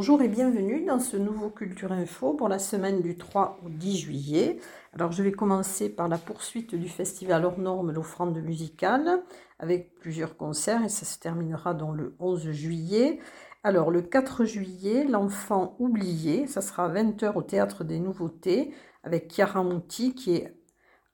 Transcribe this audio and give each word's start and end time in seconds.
Bonjour 0.00 0.22
et 0.22 0.28
bienvenue 0.28 0.84
dans 0.86 0.98
ce 0.98 1.16
nouveau 1.16 1.50
Culture 1.50 1.92
Info 1.92 2.32
pour 2.32 2.48
la 2.48 2.58
semaine 2.58 3.02
du 3.02 3.18
3 3.18 3.58
au 3.66 3.68
10 3.68 3.98
juillet. 3.98 4.58
Alors 4.94 5.12
je 5.12 5.22
vais 5.22 5.32
commencer 5.32 5.90
par 5.90 6.08
la 6.08 6.16
poursuite 6.16 6.74
du 6.74 6.88
festival 6.88 7.44
hors 7.44 7.58
norme 7.58 7.92
l'offrande 7.92 8.40
musicale 8.40 9.22
avec 9.58 9.94
plusieurs 9.96 10.36
concerts 10.36 10.84
et 10.84 10.88
ça 10.88 11.04
se 11.04 11.18
terminera 11.18 11.74
dans 11.74 11.92
le 11.92 12.14
11 12.18 12.50
juillet. 12.50 13.18
Alors 13.62 13.90
le 13.90 14.02
4 14.02 14.44
juillet, 14.44 15.04
l'enfant 15.04 15.76
oublié, 15.78 16.46
ça 16.46 16.60
sera 16.62 16.86
à 16.86 16.88
20h 16.88 17.34
au 17.36 17.42
théâtre 17.42 17.84
des 17.84 17.98
nouveautés 17.98 18.74
avec 19.02 19.32
Chiara 19.32 19.62
Monti 19.62 20.14
qui 20.14 20.34
est 20.34 20.54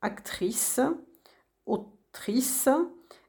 actrice, 0.01 0.81
autrice, 1.67 2.69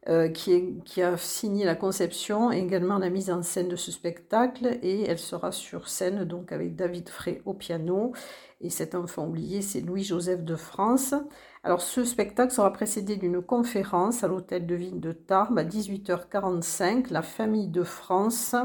euh, 0.09 0.29
qui, 0.29 1.01
a 1.01 1.17
signé 1.17 1.65
la 1.65 1.75
conception 1.75 2.49
et 2.49 2.59
également 2.59 2.97
la 2.97 3.09
mise 3.09 3.29
en 3.29 3.43
scène 3.43 3.67
de 3.67 3.75
ce 3.75 3.91
spectacle. 3.91 4.79
Et 4.81 5.03
elle 5.03 5.19
sera 5.19 5.51
sur 5.51 5.89
scène 5.89 6.23
donc 6.23 6.53
avec 6.53 6.77
David 6.77 7.09
Frey 7.09 7.41
au 7.43 7.53
piano. 7.53 8.13
Et 8.61 8.69
cet 8.69 8.95
enfant 8.95 9.27
oublié, 9.27 9.61
c'est 9.61 9.81
Louis-Joseph 9.81 10.43
de 10.43 10.55
France. 10.55 11.13
Alors 11.61 11.81
ce 11.81 12.05
spectacle 12.05 12.53
sera 12.53 12.71
précédé 12.71 13.17
d'une 13.17 13.41
conférence 13.41 14.23
à 14.23 14.29
l'hôtel 14.29 14.65
de 14.65 14.75
ville 14.75 15.01
de 15.01 15.11
Tarbes 15.11 15.59
à 15.59 15.65
18h45, 15.65 17.11
La 17.11 17.21
famille 17.21 17.67
de 17.67 17.83
France 17.83 18.55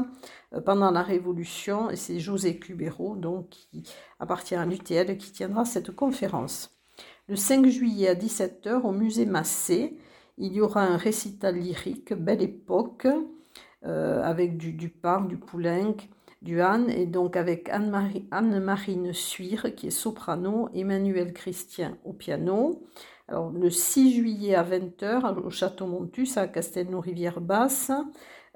euh, 0.53 0.61
pendant 0.61 0.91
la 0.91 1.01
Révolution. 1.01 1.89
Et 1.89 1.97
c'est 1.97 2.19
José 2.19 2.57
Cubero, 2.57 3.17
donc 3.17 3.49
qui 3.49 3.83
appartient 4.17 4.55
à 4.55 4.65
l'UTL, 4.65 5.17
qui 5.17 5.33
tiendra 5.33 5.65
cette 5.65 5.91
conférence. 5.91 6.73
Le 7.27 7.35
5 7.35 7.67
juillet 7.67 8.07
à 8.07 8.15
17h 8.15 8.81
au 8.83 8.91
musée 8.91 9.25
Massé, 9.25 9.97
il 10.37 10.53
y 10.53 10.61
aura 10.61 10.83
un 10.83 10.97
récital 10.97 11.55
lyrique, 11.55 12.13
Belle 12.13 12.41
Époque, 12.41 13.07
euh, 13.85 14.21
avec 14.23 14.57
du 14.57 14.73
Dupart, 14.73 15.27
du 15.27 15.37
Poulenc, 15.37 15.97
du 16.41 16.61
Han, 16.61 16.87
et 16.87 17.05
donc 17.05 17.37
avec 17.37 17.69
Anne-Marine 17.69 19.13
Suire, 19.13 19.75
qui 19.75 19.87
est 19.87 19.91
soprano, 19.91 20.69
Emmanuel 20.73 21.33
Christian 21.33 21.97
au 22.03 22.13
piano. 22.13 22.83
Alors, 23.27 23.51
le 23.51 23.69
6 23.69 24.13
juillet 24.13 24.55
à 24.55 24.63
20h, 24.63 25.35
au 25.41 25.49
Château 25.49 25.87
Montus, 25.87 26.37
à 26.37 26.47
Castelnau-Rivière-Basse, 26.47 27.91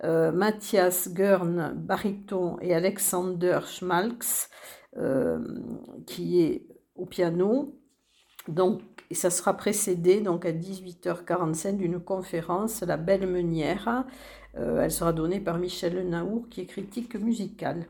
euh, 0.03 0.31
Mathias 0.31 1.09
Gurn, 1.13 1.73
baryton, 1.75 2.57
et 2.61 2.73
Alexander 2.75 3.59
Schmalks, 3.65 4.49
euh, 4.97 5.39
qui 6.05 6.41
est 6.41 6.67
au 6.95 7.05
piano. 7.05 7.79
Et 9.09 9.15
ça 9.15 9.29
sera 9.29 9.55
précédé 9.55 10.21
donc 10.21 10.45
à 10.45 10.51
18h45 10.51 11.77
d'une 11.77 11.99
conférence, 11.99 12.81
La 12.81 12.97
Belle 12.97 13.27
Meunière. 13.27 14.05
Euh, 14.57 14.81
elle 14.81 14.91
sera 14.91 15.13
donnée 15.13 15.39
par 15.39 15.57
Michel 15.57 16.07
Naour, 16.09 16.47
qui 16.49 16.61
est 16.61 16.65
critique 16.65 17.15
musicale. 17.15 17.87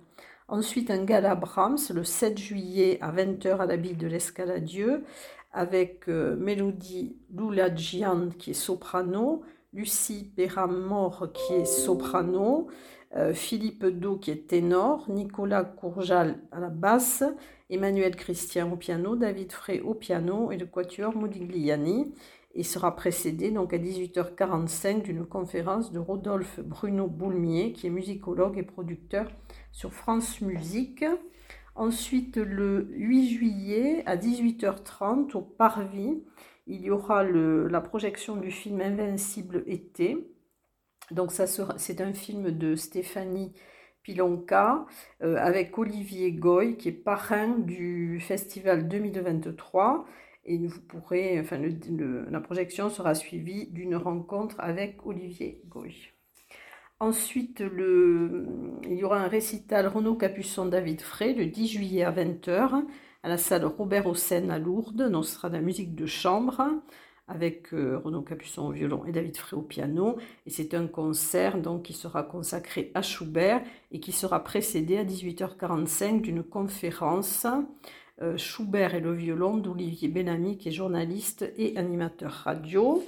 Ensuite, 0.47 0.91
un 0.91 1.03
gala 1.03 1.35
Brahms 1.35 1.77
le 1.93 2.03
7 2.03 2.37
juillet 2.37 2.99
à 3.01 3.11
20h 3.11 3.57
à 3.57 3.65
l'habit 3.65 3.93
de 3.93 4.07
l'Escaladieu, 4.07 5.03
avec 5.51 6.07
euh, 6.07 6.35
Mélodie 6.35 7.17
Loulagian 7.33 8.29
qui 8.37 8.51
est 8.51 8.53
soprano, 8.53 9.43
Lucie 9.73 10.31
Perramort 10.35 11.31
qui 11.33 11.53
est 11.53 11.65
soprano, 11.65 12.67
euh, 13.17 13.33
Philippe 13.33 13.85
Do 13.85 14.17
qui 14.17 14.31
est 14.31 14.47
ténor, 14.47 15.09
Nicolas 15.09 15.63
Courjal 15.63 16.39
à 16.51 16.59
la 16.59 16.69
basse, 16.69 17.23
Emmanuel 17.69 18.15
Christian 18.15 18.71
au 18.71 18.75
piano, 18.75 19.15
David 19.15 19.51
Frey 19.51 19.81
au 19.81 19.95
piano 19.95 20.51
et 20.51 20.57
le 20.57 20.67
quatuor 20.67 21.15
Modigliani. 21.15 22.13
Il 22.53 22.65
sera 22.65 22.95
précédé 22.95 23.51
donc 23.51 23.73
à 23.73 23.77
18h45 23.77 25.01
d'une 25.01 25.25
conférence 25.25 25.91
de 25.91 25.99
Rodolphe 25.99 26.59
Bruno 26.59 27.07
Boulmier, 27.07 27.73
qui 27.73 27.87
est 27.87 27.91
musicologue 27.91 28.57
et 28.57 28.63
producteur 28.63 29.27
sur 29.71 29.93
France 29.93 30.41
Musique. 30.41 31.05
Ensuite, 31.75 32.37
le 32.37 32.87
8 32.91 33.29
juillet 33.29 34.03
à 34.05 34.15
18h30 34.15 35.35
au 35.35 35.41
Parvis, 35.41 36.23
il 36.65 36.81
y 36.81 36.89
aura 36.89 37.23
la 37.23 37.81
projection 37.81 38.35
du 38.35 38.51
film 38.51 38.81
Invincible 38.81 39.63
été 39.67 40.36
donc 41.11 41.31
ça 41.31 41.45
c'est 41.47 42.01
un 42.01 42.13
film 42.13 42.51
de 42.51 42.75
Stéphanie 42.75 43.53
Pilonka 44.03 44.85
euh, 45.21 45.35
avec 45.37 45.77
Olivier 45.77 46.31
Goy 46.31 46.77
qui 46.77 46.89
est 46.89 46.91
parrain 46.91 47.57
du 47.59 48.19
festival 48.19 48.87
2023 48.87 50.05
et 50.45 50.57
vous 50.65 50.81
pourrez, 50.81 51.39
enfin 51.39 51.59
la 51.59 52.39
projection 52.39 52.89
sera 52.89 53.13
suivie 53.15 53.67
d'une 53.67 53.97
rencontre 53.97 54.55
avec 54.59 55.05
Olivier 55.05 55.61
Goy. 55.67 55.93
Ensuite, 56.99 57.59
le, 57.59 58.45
il 58.83 58.95
y 58.95 59.03
aura 59.03 59.19
un 59.19 59.27
récital 59.27 59.87
Renaud 59.87 60.15
Capuçon 60.15 60.65
David 60.65 61.01
Frey 61.01 61.33
le 61.33 61.45
10 61.45 61.67
juillet 61.67 62.03
à 62.03 62.11
20h 62.11 62.83
à 63.23 63.29
la 63.29 63.37
salle 63.37 63.65
Robert 63.65 64.07
Hossein 64.07 64.49
à 64.49 64.57
Lourdes. 64.57 65.11
Donc 65.11 65.25
ce 65.25 65.35
sera 65.35 65.49
de 65.49 65.55
la 65.55 65.61
musique 65.61 65.93
de 65.93 66.07
chambre 66.07 66.63
avec 67.27 67.73
euh, 67.73 67.99
Renaud 68.03 68.21
Capuçon 68.21 68.67
au 68.67 68.71
violon 68.71 69.03
et 69.05 69.11
David 69.11 69.37
Frey 69.37 69.57
au 69.57 69.61
piano. 69.61 70.17
Et 70.45 70.49
c'est 70.49 70.73
un 70.73 70.87
concert 70.87 71.57
donc 71.57 71.83
qui 71.83 71.93
sera 71.93 72.23
consacré 72.23 72.91
à 72.93 73.01
Schubert 73.01 73.61
et 73.91 73.99
qui 73.99 74.11
sera 74.11 74.43
précédé 74.43 74.97
à 74.97 75.03
18h45 75.03 76.21
d'une 76.21 76.43
conférence 76.43 77.45
euh, 78.21 78.37
Schubert 78.37 78.95
et 78.95 79.01
le 79.01 79.13
violon 79.13 79.57
d'Olivier 79.57 80.07
Benami 80.07 80.57
qui 80.57 80.69
est 80.69 80.71
journaliste 80.71 81.51
et 81.57 81.77
animateur 81.77 82.31
radio. 82.31 83.03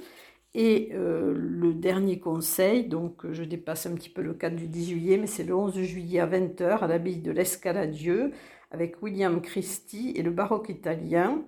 Et 0.52 0.90
euh, 0.92 1.32
le 1.36 1.72
dernier 1.72 2.18
conseil, 2.18 2.84
donc 2.84 3.30
je 3.30 3.44
dépasse 3.44 3.86
un 3.86 3.94
petit 3.94 4.10
peu 4.10 4.20
le 4.20 4.34
cadre 4.34 4.56
du 4.56 4.66
10 4.66 4.90
juillet, 4.90 5.16
mais 5.16 5.28
c'est 5.28 5.44
le 5.44 5.54
11 5.54 5.80
juillet 5.82 6.18
à 6.18 6.26
20h 6.26 6.80
à 6.80 6.86
l'abbaye 6.88 7.20
de 7.20 7.30
l'Escaladieu 7.30 8.32
avec 8.72 9.00
William 9.02 9.40
Christie 9.40 10.12
et 10.16 10.22
le 10.22 10.30
baroque 10.30 10.68
italien. 10.68 11.42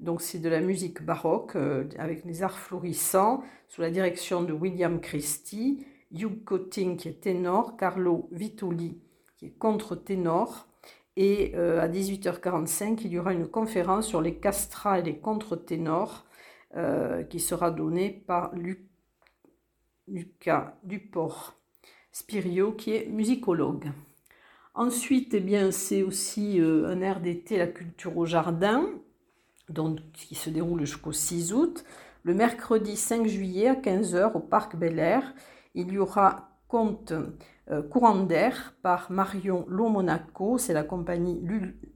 Donc 0.00 0.20
c'est 0.20 0.38
de 0.38 0.48
la 0.48 0.60
musique 0.60 1.02
baroque 1.02 1.56
euh, 1.56 1.88
avec 1.98 2.24
les 2.24 2.42
arts 2.42 2.58
florissants 2.58 3.42
sous 3.68 3.80
la 3.80 3.90
direction 3.90 4.42
de 4.42 4.52
William 4.52 5.00
Christie, 5.00 5.86
Hugh 6.12 6.44
Cotting 6.44 6.96
qui 6.96 7.08
est 7.08 7.20
ténor, 7.20 7.76
Carlo 7.76 8.28
Vitoli 8.30 9.00
qui 9.38 9.46
est 9.46 9.58
contre-ténor. 9.58 10.68
Et 11.16 11.52
euh, 11.54 11.80
à 11.80 11.88
18h45, 11.88 13.00
il 13.04 13.12
y 13.12 13.18
aura 13.18 13.32
une 13.32 13.48
conférence 13.48 14.06
sur 14.06 14.20
les 14.20 14.36
castrats 14.36 14.98
et 14.98 15.02
les 15.02 15.18
contre-ténors 15.18 16.26
euh, 16.76 17.22
qui 17.22 17.40
sera 17.40 17.70
donnée 17.70 18.10
par 18.26 18.52
Lucas 20.06 20.78
Duport 20.82 21.54
Spirio 22.12 22.72
qui 22.72 22.94
est 22.94 23.06
musicologue. 23.08 23.86
Ensuite, 24.74 25.32
eh 25.32 25.40
bien, 25.40 25.70
c'est 25.70 26.02
aussi 26.02 26.60
un 26.60 27.00
air 27.00 27.20
d'été, 27.20 27.56
la 27.56 27.66
culture 27.66 28.18
au 28.18 28.26
jardin 28.26 28.86
donc, 29.68 29.98
qui 30.12 30.34
se 30.34 30.50
déroule 30.50 30.80
jusqu'au 30.80 31.12
6 31.12 31.52
août. 31.52 31.84
Le 32.22 32.34
mercredi 32.34 32.96
5 32.96 33.26
juillet 33.26 33.68
à 33.68 33.74
15h 33.74 34.32
au 34.34 34.40
Parc 34.40 34.76
Bel 34.76 34.98
Air, 34.98 35.34
il 35.74 35.92
y 35.92 35.98
aura 35.98 36.50
Conte 36.68 37.12
euh, 37.70 37.82
Courant 37.82 38.24
d'air 38.24 38.74
par 38.82 39.10
Marion 39.10 39.64
Lo 39.68 39.88
Monaco, 39.88 40.58
c'est 40.58 40.72
la 40.72 40.82
compagnie 40.82 41.40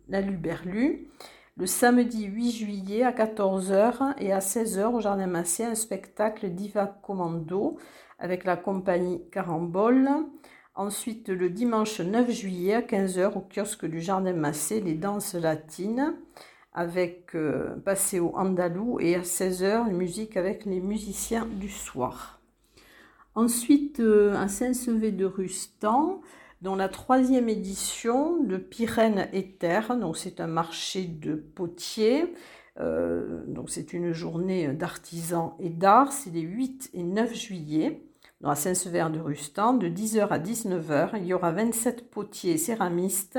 La 0.09 0.21
Luberlu. 0.21 1.09
Le 1.57 1.67
samedi 1.67 2.25
8 2.25 2.51
juillet 2.53 3.03
à 3.03 3.13
14h 3.13 4.15
et 4.19 4.33
à 4.33 4.39
16h 4.39 4.85
au 4.87 5.01
Jardin 5.01 5.27
Massé, 5.27 5.65
un 5.65 5.75
spectacle 5.75 6.49
Diva 6.51 6.87
Commando 6.87 7.77
avec 8.19 8.45
la 8.45 8.57
compagnie 8.57 9.29
Carambole. 9.31 10.09
Ensuite, 10.75 11.29
le 11.29 11.51
dimanche 11.51 12.01
9 12.01 12.31
juillet 12.31 12.75
à 12.75 12.81
15h 12.81 13.37
au 13.37 13.41
kiosque 13.41 13.87
du 13.87 14.01
Jardin 14.01 14.33
Massé, 14.33 14.81
les 14.81 14.95
danses 14.95 15.35
latines 15.35 16.15
avec 16.73 17.35
euh, 17.35 17.77
Passéo 17.85 18.33
Andalou 18.37 19.01
et 19.01 19.17
à 19.17 19.23
16h, 19.23 19.89
une 19.91 19.97
musique 19.97 20.37
avec 20.37 20.65
les 20.65 20.81
musiciens 20.81 21.47
du 21.47 21.69
soir. 21.69 22.41
Ensuite, 23.35 24.01
euh, 24.01 24.35
un 24.35 24.49
Saint-Sevé 24.49 25.11
de 25.13 25.25
Rustan, 25.25 26.21
dont 26.63 26.77
la 26.77 26.89
troisième 26.89 27.49
édition 27.49 28.43
de 28.43 28.57
Pyrène 28.57 29.29
Éther, 29.33 29.97
donc 29.99 30.17
c'est 30.17 30.41
un 30.41 30.47
marché 30.47 31.05
de 31.05 31.35
potiers, 31.35 32.35
euh, 32.79 33.43
donc 33.47 33.71
c'est 33.71 33.93
une 33.93 34.13
journée 34.13 34.69
d'artisans 34.69 35.55
et 35.59 35.71
d'art, 35.71 36.13
c'est 36.13 36.31
les 36.31 36.41
8 36.41 36.91
et 36.95 37.03
9 37.03 37.35
juillet, 37.35 38.03
dans 38.41 38.55
Saint-Sever 38.55 39.07
de 39.13 39.21
Rustan, 39.21 39.75
de 39.75 39.89
10h 39.89 40.29
à 40.29 40.39
19h, 40.39 41.11
il 41.17 41.27
y 41.27 41.35
aura 41.35 41.53
27 41.53 42.11
potiers 42.11 42.53
et 42.53 42.59
céramistes, 42.59 43.39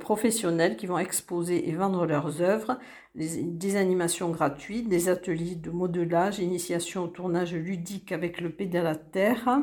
professionnels 0.00 0.76
qui 0.76 0.86
vont 0.86 0.98
exposer 0.98 1.68
et 1.68 1.72
vendre 1.72 2.06
leurs 2.06 2.40
œuvres, 2.40 2.78
des 3.14 3.76
animations 3.76 4.30
gratuites, 4.30 4.88
des 4.88 5.08
ateliers 5.08 5.56
de 5.56 5.70
modelage, 5.70 6.38
initiation 6.38 7.04
au 7.04 7.08
tournage 7.08 7.54
ludique 7.54 8.12
avec 8.12 8.40
le 8.40 8.50
pédale 8.50 8.98
terre. 9.10 9.62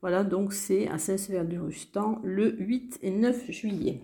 Voilà, 0.00 0.24
donc 0.24 0.54
c'est 0.54 0.88
à 0.88 0.98
Saint-Sever-du-Rustan 0.98 2.20
le 2.22 2.56
8 2.58 3.00
et 3.02 3.10
9 3.10 3.50
juillet. 3.50 4.00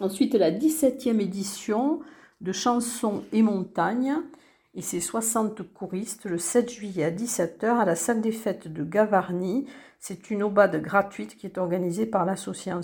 Ensuite, 0.00 0.34
la 0.34 0.50
17e 0.50 1.20
édition 1.20 2.00
de 2.40 2.50
Chansons 2.50 3.22
et 3.32 3.42
Montagnes 3.42 4.16
et 4.74 4.82
ses 4.82 5.00
60 5.00 5.62
choristes 5.72 6.24
le 6.24 6.38
7 6.38 6.70
juillet 6.70 7.04
à 7.04 7.10
17h 7.10 7.66
à 7.66 7.84
la 7.84 7.96
salle 7.96 8.20
des 8.20 8.32
fêtes 8.32 8.68
de 8.68 8.84
Gavarnie. 8.84 9.66
C'est 10.00 10.30
une 10.30 10.42
aubade 10.42 10.80
gratuite 10.82 11.36
qui 11.36 11.46
est 11.46 11.58
organisée 11.58 12.06
par 12.06 12.24
l'association 12.24 12.80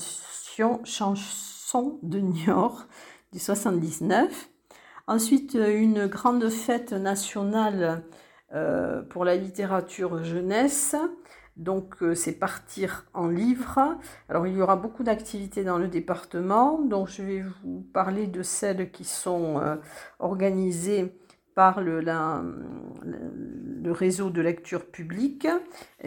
Chanson 0.84 1.98
de 2.02 2.18
Niort 2.18 2.86
du 3.32 3.38
79. 3.38 4.48
Ensuite, 5.06 5.54
une 5.54 6.06
grande 6.06 6.48
fête 6.48 6.92
nationale 6.92 8.04
euh, 8.54 9.02
pour 9.02 9.24
la 9.24 9.36
littérature 9.36 10.22
jeunesse. 10.22 10.94
Donc, 11.56 12.02
euh, 12.02 12.14
c'est 12.14 12.32
partir 12.32 13.04
en 13.12 13.28
livres. 13.28 13.98
Alors, 14.28 14.46
il 14.46 14.56
y 14.56 14.62
aura 14.62 14.76
beaucoup 14.76 15.02
d'activités 15.02 15.64
dans 15.64 15.78
le 15.78 15.88
département. 15.88 16.78
Donc, 16.80 17.08
je 17.08 17.22
vais 17.22 17.44
vous 17.64 17.80
parler 17.92 18.26
de 18.26 18.42
celles 18.42 18.90
qui 18.90 19.04
sont 19.04 19.58
euh, 19.58 19.76
organisées 20.20 21.12
par 21.54 21.80
le, 21.80 22.02
réseau 23.92 24.30
de 24.30 24.40
lecture 24.40 24.86
publique 24.86 25.48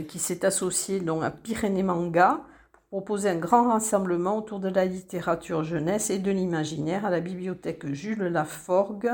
qui 0.07 0.19
s'est 0.19 0.45
associé 0.45 1.01
à 1.21 1.31
Pyrénées 1.31 1.83
Manga 1.83 2.41
pour 2.71 2.83
proposer 2.83 3.29
un 3.29 3.37
grand 3.37 3.69
rassemblement 3.69 4.37
autour 4.37 4.59
de 4.59 4.69
la 4.69 4.85
littérature 4.85 5.63
jeunesse 5.63 6.09
et 6.09 6.19
de 6.19 6.31
l'imaginaire 6.31 7.05
à 7.05 7.09
la 7.09 7.19
bibliothèque 7.19 7.85
Jules 7.91 8.23
Laforgue 8.23 9.11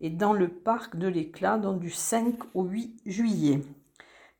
et 0.00 0.10
dans 0.10 0.32
le 0.32 0.48
parc 0.48 0.96
de 0.96 1.08
l'Éclat 1.08 1.58
du 1.58 1.90
5 1.90 2.34
au 2.54 2.64
8 2.64 3.00
juillet. 3.06 3.62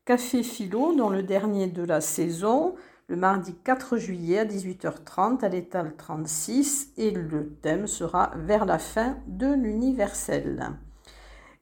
Café 0.05 0.43
Philo, 0.43 0.95
dans 0.95 1.11
le 1.11 1.23
dernier 1.23 1.67
de 1.67 1.83
la 1.83 2.01
saison, 2.01 2.77
le 3.09 3.17
mardi 3.17 3.55
4 3.55 3.97
juillet 3.99 4.39
à 4.41 4.45
18h30 4.45 5.45
à 5.45 5.49
l'étal 5.49 5.95
36 5.97 6.93
et 6.97 7.11
le 7.11 7.55
thème 7.63 7.87
sera 7.87 8.33
Vers 8.37 8.67
la 8.67 8.79
fin 8.79 9.17
de 9.27 9.53
l'universel. 9.53 10.77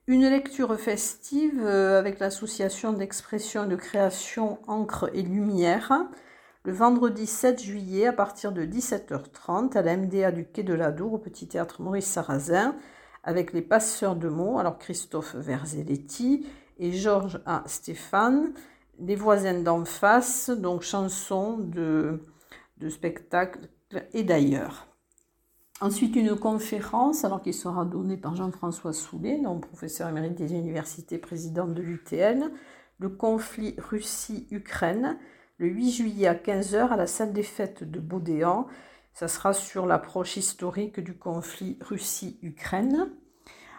Une 0.06 0.28
lecture 0.28 0.78
festive 0.78 1.64
euh, 1.64 1.98
avec 1.98 2.18
l'association 2.18 2.92
d'expression 2.92 3.64
et 3.64 3.68
de 3.68 3.76
création 3.76 4.58
Encre 4.66 5.08
et 5.14 5.22
Lumière 5.22 5.92
le 6.64 6.74
vendredi 6.74 7.26
7 7.26 7.62
juillet 7.62 8.08
à 8.08 8.12
partir 8.12 8.52
de 8.52 8.66
17h30 8.66 9.78
à 9.78 9.80
la 9.80 9.96
MDA 9.96 10.30
du 10.30 10.44
Quai 10.44 10.62
de 10.62 10.74
la 10.74 10.92
Dour 10.92 11.14
au 11.14 11.18
Petit 11.18 11.48
Théâtre 11.48 11.80
Maurice 11.80 12.04
Sarrazin 12.04 12.76
avec 13.22 13.54
les 13.54 13.62
passeurs 13.62 14.14
de 14.14 14.28
mots, 14.28 14.58
alors 14.58 14.76
Christophe 14.76 15.36
Verzelletti 15.36 16.46
et 16.78 16.92
Georges 16.92 17.40
A. 17.46 17.62
Stéphane, 17.64 18.52
les 18.98 19.16
voisins 19.16 19.62
d'en 19.62 19.86
face, 19.86 20.50
donc 20.50 20.82
chansons 20.82 21.56
de, 21.56 22.20
de 22.76 22.90
spectacles 22.90 23.70
et 24.12 24.22
d'ailleurs. 24.22 24.93
Ensuite, 25.80 26.14
une 26.14 26.36
conférence, 26.36 27.24
alors 27.24 27.42
qui 27.42 27.52
sera 27.52 27.84
donnée 27.84 28.16
par 28.16 28.36
Jean-François 28.36 28.92
Soulet, 28.92 29.40
professeur 29.60 30.08
émérite 30.08 30.36
des 30.36 30.52
universités, 30.52 31.18
président 31.18 31.66
de 31.66 31.82
l'UTN, 31.82 32.52
le 32.98 33.08
conflit 33.08 33.74
Russie-Ukraine, 33.78 35.18
le 35.58 35.66
8 35.66 35.90
juillet 35.90 36.26
à 36.28 36.34
15h 36.34 36.90
à 36.90 36.96
la 36.96 37.08
salle 37.08 37.32
des 37.32 37.42
fêtes 37.42 37.82
de 37.82 37.98
Baudéan. 37.98 38.66
Ça 39.14 39.26
sera 39.26 39.52
sur 39.52 39.86
l'approche 39.86 40.36
historique 40.36 41.00
du 41.00 41.18
conflit 41.18 41.76
Russie-Ukraine. 41.80 43.10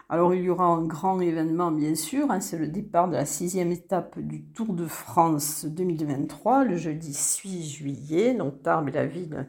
Alors 0.08 0.34
il 0.34 0.44
y 0.44 0.50
aura 0.50 0.66
un 0.66 0.84
grand 0.84 1.20
événement 1.20 1.72
bien 1.72 1.94
sûr, 1.94 2.30
hein, 2.30 2.40
c'est 2.40 2.58
le 2.58 2.68
départ 2.68 3.08
de 3.08 3.14
la 3.14 3.24
sixième 3.26 3.72
étape 3.72 4.20
du 4.20 4.44
Tour 4.44 4.74
de 4.74 4.86
France 4.86 5.64
2023, 5.64 6.64
le 6.64 6.76
jeudi 6.76 7.12
6 7.12 7.68
juillet. 7.70 8.34
Donc 8.34 8.62
Tarbes 8.62 8.88
est 8.90 8.92
la 8.92 9.06
ville 9.06 9.48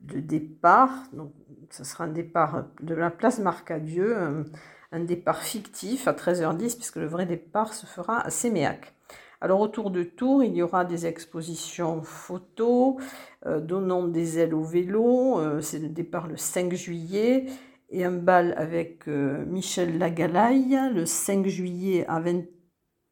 de 0.00 0.20
départ. 0.20 1.04
Donc 1.12 1.32
ce 1.70 1.84
sera 1.84 2.04
un 2.04 2.08
départ 2.08 2.64
de 2.80 2.94
la 2.94 3.10
place 3.10 3.38
Marcadieu, 3.38 4.16
un, 4.16 4.44
un 4.92 5.00
départ 5.00 5.42
fictif 5.42 6.08
à 6.08 6.12
13h10 6.12 6.76
puisque 6.76 6.96
le 6.96 7.06
vrai 7.06 7.26
départ 7.26 7.74
se 7.74 7.86
fera 7.86 8.20
à 8.20 8.30
Séméac. 8.30 8.94
Alors 9.40 9.60
autour 9.60 9.90
de 9.90 10.02
Tours, 10.02 10.42
il 10.42 10.54
y 10.54 10.62
aura 10.62 10.84
des 10.84 11.06
expositions 11.06 12.02
photos, 12.02 12.96
euh, 13.44 13.60
donnant 13.60 14.08
des 14.08 14.38
ailes 14.38 14.54
au 14.54 14.62
vélo, 14.62 15.38
euh, 15.38 15.60
c'est 15.60 15.78
le 15.78 15.88
départ 15.88 16.26
le 16.26 16.38
5 16.38 16.72
juillet, 16.74 17.46
et 17.90 18.04
un 18.04 18.12
bal 18.12 18.54
avec 18.56 19.06
euh, 19.08 19.44
Michel 19.46 19.98
Lagalaille 19.98 20.78
le 20.94 21.04
5 21.04 21.46
juillet 21.46 22.06
à 22.08 22.22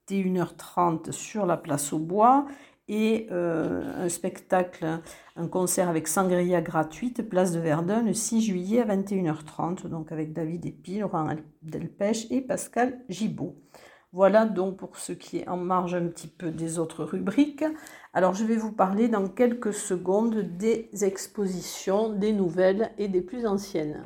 21h30 0.08 1.12
sur 1.12 1.44
la 1.44 1.58
place 1.58 1.92
au 1.92 1.98
bois 1.98 2.46
et 2.88 3.28
euh, 3.30 4.04
un 4.04 4.08
spectacle, 4.08 5.00
un 5.36 5.48
concert 5.48 5.88
avec 5.88 6.06
sangria 6.08 6.60
gratuite, 6.60 7.28
place 7.28 7.52
de 7.52 7.60
Verdun, 7.60 8.02
le 8.02 8.12
6 8.12 8.42
juillet 8.42 8.80
à 8.80 8.96
21h30, 8.96 9.86
donc 9.88 10.12
avec 10.12 10.32
David 10.32 10.66
Epi, 10.66 10.98
Laurent 10.98 11.28
Delpech 11.62 12.30
et 12.30 12.40
Pascal 12.40 13.00
Gibaud. 13.08 13.56
Voilà 14.12 14.44
donc 14.44 14.76
pour 14.76 14.96
ce 14.96 15.12
qui 15.12 15.38
est 15.38 15.48
en 15.48 15.56
marge 15.56 15.94
un 15.94 16.06
petit 16.06 16.28
peu 16.28 16.50
des 16.50 16.78
autres 16.78 17.04
rubriques. 17.04 17.64
Alors 18.12 18.34
je 18.34 18.44
vais 18.44 18.56
vous 18.56 18.70
parler 18.70 19.08
dans 19.08 19.26
quelques 19.26 19.74
secondes 19.74 20.36
des 20.36 20.88
expositions, 21.02 22.10
des 22.10 22.32
nouvelles 22.32 22.92
et 22.96 23.08
des 23.08 23.22
plus 23.22 23.44
anciennes. 23.44 24.04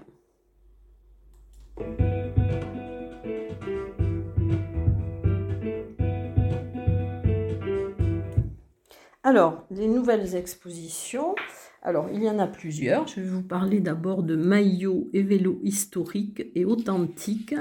Alors, 9.24 9.66
les 9.70 9.88
nouvelles 9.88 10.36
expositions. 10.36 11.34
Alors, 11.82 12.08
il 12.12 12.22
y 12.22 12.30
en 12.30 12.38
a 12.38 12.46
plusieurs. 12.46 13.08
Je 13.08 13.20
vais 13.20 13.26
vous 13.26 13.42
parler 13.42 13.80
d'abord 13.80 14.22
de 14.22 14.36
maillots 14.36 15.10
et 15.12 15.22
vélos 15.22 15.60
historiques 15.64 16.46
et 16.54 16.64
authentiques 16.64 17.54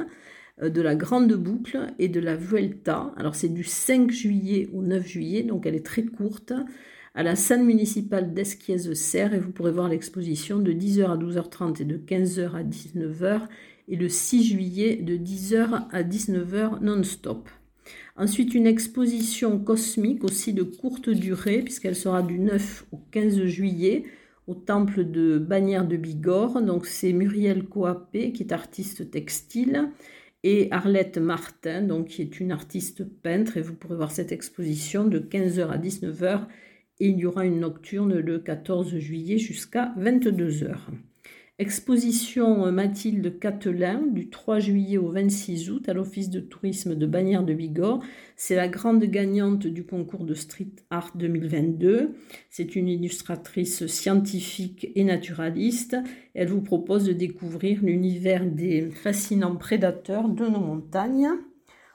euh, 0.62 0.69
de 0.69 0.81
la 0.81 0.95
Grande 0.95 1.33
Boucle 1.33 1.94
et 1.98 2.09
de 2.09 2.19
la 2.19 2.36
Vuelta. 2.36 3.12
Alors, 3.18 3.33
c'est 3.33 3.50
du 3.50 3.63
5 3.63 4.12
juillet 4.12 4.69
au 4.71 4.83
9 4.83 5.06
juillet, 5.06 5.44
donc 5.44 5.65
elle 5.65 5.75
est 5.75 5.86
très 5.86 6.06
courte, 6.06 6.54
à 7.15 7.24
la 7.24 7.36
salle 7.36 7.63
municipale 7.63 8.36
d'Esquiez-Serre 8.36 9.33
et 9.33 9.39
vous 9.39 9.51
pourrez 9.51 9.71
voir 9.71 9.89
l'exposition 9.89 10.60
de 10.60 10.71
10h 10.71 11.12
à 11.12 11.18
12h30 11.18 11.81
et 11.81 11.86
de 11.86 11.98
15h 11.98 12.51
à 12.56 12.63
19h 12.63 13.48
et 13.88 13.95
le 13.95 14.07
6 14.07 14.44
juillet 14.44 14.98
de 14.98 15.18
10h 15.18 15.88
à 15.92 16.03
19h 16.03 16.81
non-stop. 16.81 17.50
Ensuite, 18.16 18.56
une 18.56 18.68
exposition 18.68 19.60
cosmique 19.60 20.24
aussi 20.24 20.54
de 20.54 20.63
courte 20.63 21.10
durée, 21.10 21.62
puisqu'elle 21.62 21.95
sera 21.95 22.24
du 22.24 22.39
9 22.39 22.86
au 22.92 22.98
15 23.12 23.45
juillet 23.45 24.06
au 24.48 24.56
temple 24.56 25.04
de 25.04 25.38
Bagnères 25.38 25.88
de 25.88 25.98
Bigorre. 25.98 26.62
Donc, 26.62 26.88
c'est 26.88 27.13
Muriel 27.13 27.66
Coapé, 27.66 28.31
qui 28.31 28.44
est 28.44 28.54
artiste 28.54 29.12
textile, 29.12 29.89
et 30.44 30.70
Arlette 30.72 31.17
Martin, 31.17 31.82
donc, 31.82 32.08
qui 32.08 32.22
est 32.22 32.39
une 32.39 32.51
artiste 32.51 33.03
peintre. 33.03 33.58
Et 33.58 33.62
vous 33.62 33.75
pourrez 33.75 33.96
voir 33.96 34.12
cette 34.12 34.32
exposition 34.32 35.06
de 35.06 35.20
15h 35.20 35.70
à 35.70 35.77
19h. 35.77 36.48
Et 37.00 37.10
il 37.10 37.20
y 37.20 37.25
aura 37.25 37.46
une 37.46 37.60
nocturne 37.60 38.17
le 38.17 38.39
14 38.39 38.98
juillet 38.98 39.38
jusqu'à 39.38 39.94
22h. 40.00 40.77
Exposition 41.60 42.72
Mathilde 42.72 43.40
Catelin 43.40 44.04
du 44.12 44.30
3 44.30 44.60
juillet 44.60 45.00
au 45.00 45.10
26 45.10 45.72
août 45.72 45.90
à 45.90 45.94
l'Office 45.94 46.30
de 46.30 46.40
tourisme 46.40 46.94
de 46.94 47.08
Bagnères 47.08 47.42
de 47.42 47.56
Bigorre. 47.56 48.04
C'est 48.36 48.56
la 48.56 48.68
grande 48.68 49.04
gagnante 49.04 49.66
du 49.66 49.84
concours 49.84 50.24
de 50.24 50.36
street 50.36 50.76
art 50.92 51.14
2022. 51.16 52.14
C'est 52.52 52.76
une 52.76 52.88
illustratrice 52.88 53.88
scientifique 53.88 54.92
et 54.94 55.04
naturaliste. 55.04 55.98
Elle 56.36 56.50
vous 56.50 56.62
propose 56.62 57.06
de 57.06 57.14
découvrir 57.14 57.80
l'univers 57.82 58.46
des 58.46 58.92
fascinants 58.92 59.56
prédateurs 59.56 60.30
de 60.30 60.46
nos 60.46 60.60
montagnes. 60.60 61.32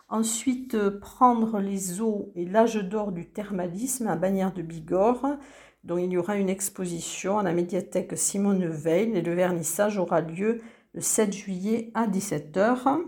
Ensuite, 0.09 0.77
prendre 0.99 1.61
les 1.61 2.01
eaux 2.01 2.33
et 2.35 2.45
l'âge 2.47 2.75
d'or 2.75 3.13
du 3.13 3.27
thermalisme 3.27 4.09
à 4.09 4.17
Bagnères 4.17 4.53
de 4.53 4.63
Bigorre 4.63 5.39
dont 5.85 5.99
il 5.99 6.13
y 6.13 6.17
aura 6.17 6.37
une 6.37 6.49
exposition 6.49 7.39
à 7.39 7.43
la 7.43 7.53
médiathèque 7.53 8.17
Simone 8.17 8.67
Veil 8.67 9.17
et 9.17 9.23
le 9.23 9.35
vernissage 9.35 9.99
aura 9.99 10.21
lieu 10.21 10.61
le 10.95 11.01
7 11.01 11.33
juillet 11.33 11.91
à 11.95 12.07
17h. 12.07 12.99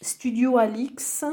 Studio 0.00 0.58
Alix 0.58 1.24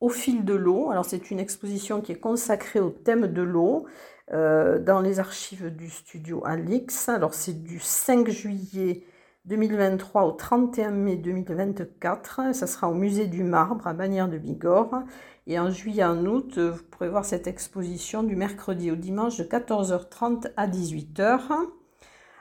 au 0.00 0.08
fil 0.08 0.44
de 0.44 0.54
l'eau. 0.54 0.90
Alors 0.90 1.04
c'est 1.04 1.30
une 1.30 1.40
exposition 1.40 2.00
qui 2.00 2.12
est 2.12 2.20
consacrée 2.20 2.80
au 2.80 2.90
thème 2.90 3.26
de 3.28 3.42
l'eau 3.42 3.86
euh, 4.32 4.78
dans 4.78 5.00
les 5.00 5.20
archives 5.20 5.74
du 5.74 5.88
studio 5.88 6.42
Alix. 6.44 7.08
Alors 7.08 7.34
c'est 7.34 7.62
du 7.62 7.80
5 7.80 8.28
juillet 8.28 9.04
2023 9.46 10.24
au 10.24 10.32
31 10.32 10.90
mai 10.90 11.16
2024. 11.16 12.54
Ça 12.54 12.66
sera 12.66 12.88
au 12.88 12.94
musée 12.94 13.26
du 13.26 13.42
marbre 13.42 13.86
à 13.86 13.94
Bagnères 13.94 14.28
de 14.28 14.38
Bigorre. 14.38 15.02
Et 15.50 15.58
en 15.58 15.70
juillet 15.70 16.04
en 16.04 16.26
août, 16.26 16.58
vous 16.58 16.82
pourrez 16.90 17.08
voir 17.08 17.24
cette 17.24 17.46
exposition 17.46 18.22
du 18.22 18.36
mercredi 18.36 18.90
au 18.90 18.96
dimanche 18.96 19.38
de 19.38 19.44
14h30 19.44 20.52
à 20.58 20.68
18h. 20.68 21.40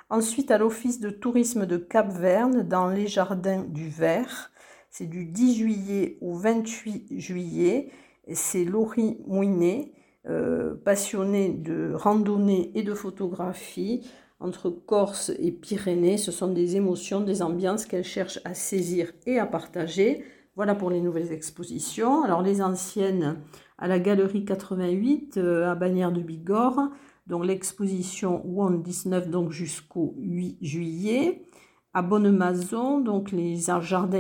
Ensuite, 0.10 0.52
à 0.52 0.58
l'Office 0.58 1.00
de 1.00 1.10
tourisme 1.10 1.66
de 1.66 1.78
Cap-Verne, 1.78 2.64
dans 2.64 2.90
les 2.90 3.08
jardins 3.08 3.64
du 3.64 3.88
Vert. 3.88 4.52
C'est 4.90 5.06
du 5.06 5.24
10 5.24 5.56
juillet 5.56 6.18
au 6.20 6.36
28 6.36 7.18
juillet. 7.18 7.92
C'est 8.34 8.66
Laurie 8.66 9.20
Mouinet, 9.26 9.94
euh, 10.28 10.76
passionnée 10.76 11.54
de 11.54 11.94
randonnée 11.94 12.72
et 12.76 12.84
de 12.84 12.94
photographie 12.94 14.06
entre 14.42 14.70
Corse 14.70 15.32
et 15.40 15.54
Pyrénées. 15.54 16.18
Ce 16.18 16.34
sont 16.34 16.50
des 16.50 16.76
émotions, 16.76 17.22
des 17.22 17.42
ambiances 17.42 17.86
qu'elle 17.86 18.04
cherche 18.04 18.42
à 18.44 18.54
saisir 18.54 19.14
et 19.26 19.40
à 19.40 19.46
partager. 19.46 20.26
Voilà 20.58 20.74
pour 20.74 20.90
les 20.90 21.02
nouvelles 21.02 21.32
expositions. 21.32 22.24
Alors 22.24 22.42
les 22.42 22.64
anciennes 22.64 23.38
à 23.78 23.88
la 23.88 24.00
galerie 24.00 24.44
88 24.44 25.38
à 25.38 25.76
Bagnères 25.76 26.12
de 26.12 26.20
Bigorre, 26.20 26.90
donc 27.28 27.46
l'exposition 27.46 28.44
One 28.60 28.82
19 28.82 29.30
donc 29.30 29.52
jusqu'au 29.52 30.16
8 30.18 30.58
juillet. 30.62 31.46
À 31.94 32.02
Bonnemazon, 32.02 33.00
donc 33.00 33.32
les 33.32 33.56
jardins 33.56 34.20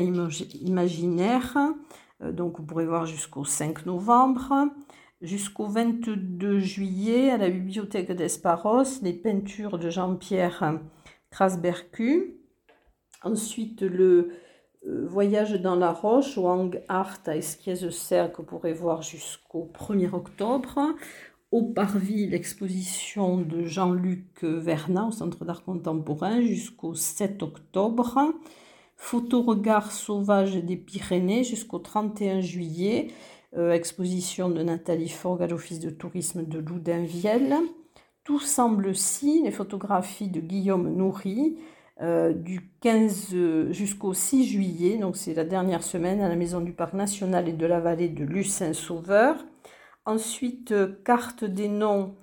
imaginaires, 0.62 1.58
donc 2.22 2.60
vous 2.60 2.65
pourrez 2.65 2.86
voir 2.86 3.08
jusqu'au 3.08 3.44
5 3.44 3.88
novembre 3.88 4.70
jusqu'au 5.22 5.65
22 5.65 6.60
juillet 6.60 7.32
à 7.32 7.38
la 7.38 7.50
bibliothèque 7.50 8.12
d'Esparos, 8.12 9.01
les 9.01 9.13
peintures 9.13 9.79
de 9.79 9.89
Jean-Pierre 9.89 10.79
Krasberku. 11.32 12.36
Ensuite, 13.24 13.82
le 13.82 14.06
euh, 14.06 14.32
voyage 14.86 15.53
dans 15.53 15.75
la 15.75 15.91
roche, 15.91 16.38
Wang 16.38 16.81
Art 16.88 17.19
à 17.25 17.36
Esquies-Serre, 17.36 18.31
que 18.31 18.38
vous 18.38 18.43
pourrez 18.43 18.74
voir 18.74 19.01
jusqu'au 19.01 19.69
1er 19.74 20.13
octobre. 20.13 20.96
Au 21.51 21.63
Parvis, 21.63 22.27
l'exposition 22.27 23.38
de 23.38 23.63
Jean-Luc 23.63 24.43
Vernat 24.43 25.07
au 25.07 25.12
Centre 25.12 25.46
d'art 25.46 25.63
contemporain 25.63 26.41
jusqu'au 26.41 26.93
7 26.93 27.41
octobre. 27.41 28.34
Photo 28.98 29.43
regard 29.43 29.91
sauvage 29.91 30.55
des 30.55 30.75
Pyrénées 30.75 31.43
jusqu'au 31.43 31.79
31 31.79 32.41
juillet. 32.41 33.07
Euh, 33.55 33.72
exposition 33.72 34.50
de 34.50 34.62
Nathalie 34.62 35.07
Forg 35.07 35.41
à 35.41 35.48
l'Office 35.48 35.79
de 35.79 35.89
tourisme 35.89 36.43
de 36.43 36.60
Loudainvielle. 36.60 37.55
Tout 38.25 38.39
semble 38.39 38.93
si, 38.93 39.41
les 39.43 39.51
photographies 39.51 40.27
de 40.27 40.41
Guillaume 40.41 40.93
Nourri, 40.93 41.57
euh, 42.01 42.34
du 42.34 42.70
15 42.82 43.72
jusqu'au 43.72 44.13
6 44.13 44.46
juillet, 44.46 44.98
donc 44.98 45.18
c'est 45.18 45.34
la 45.34 45.44
dernière 45.44 45.84
semaine 45.84 46.22
à 46.22 46.30
la 46.30 46.36
Maison 46.36 46.62
du 46.62 46.74
Parc 46.74 46.94
National 46.94 47.48
et 47.50 47.54
de 47.54 47.66
la 47.66 47.80
Vallée 47.80 48.10
de 48.10 48.24
Lucin-Sauveur. 48.24 49.46
Ensuite, 50.06 50.72
euh, 50.72 51.01
carte 51.04 51.44
des 51.44 51.68
noms 51.68 52.16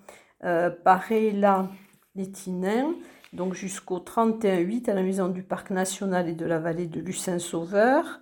par 0.84 1.10
Ella 1.10 1.70
Létinin, 2.14 2.94
donc 3.32 3.54
jusqu'au 3.54 3.98
31-8 3.98 4.90
à 4.90 4.94
la 4.94 5.02
Maison 5.02 5.28
du 5.28 5.42
Parc 5.42 5.70
National 5.70 6.28
et 6.28 6.34
de 6.34 6.44
la 6.44 6.58
Vallée 6.58 6.86
de 6.86 7.00
Lucin-Sauveur 7.00 8.20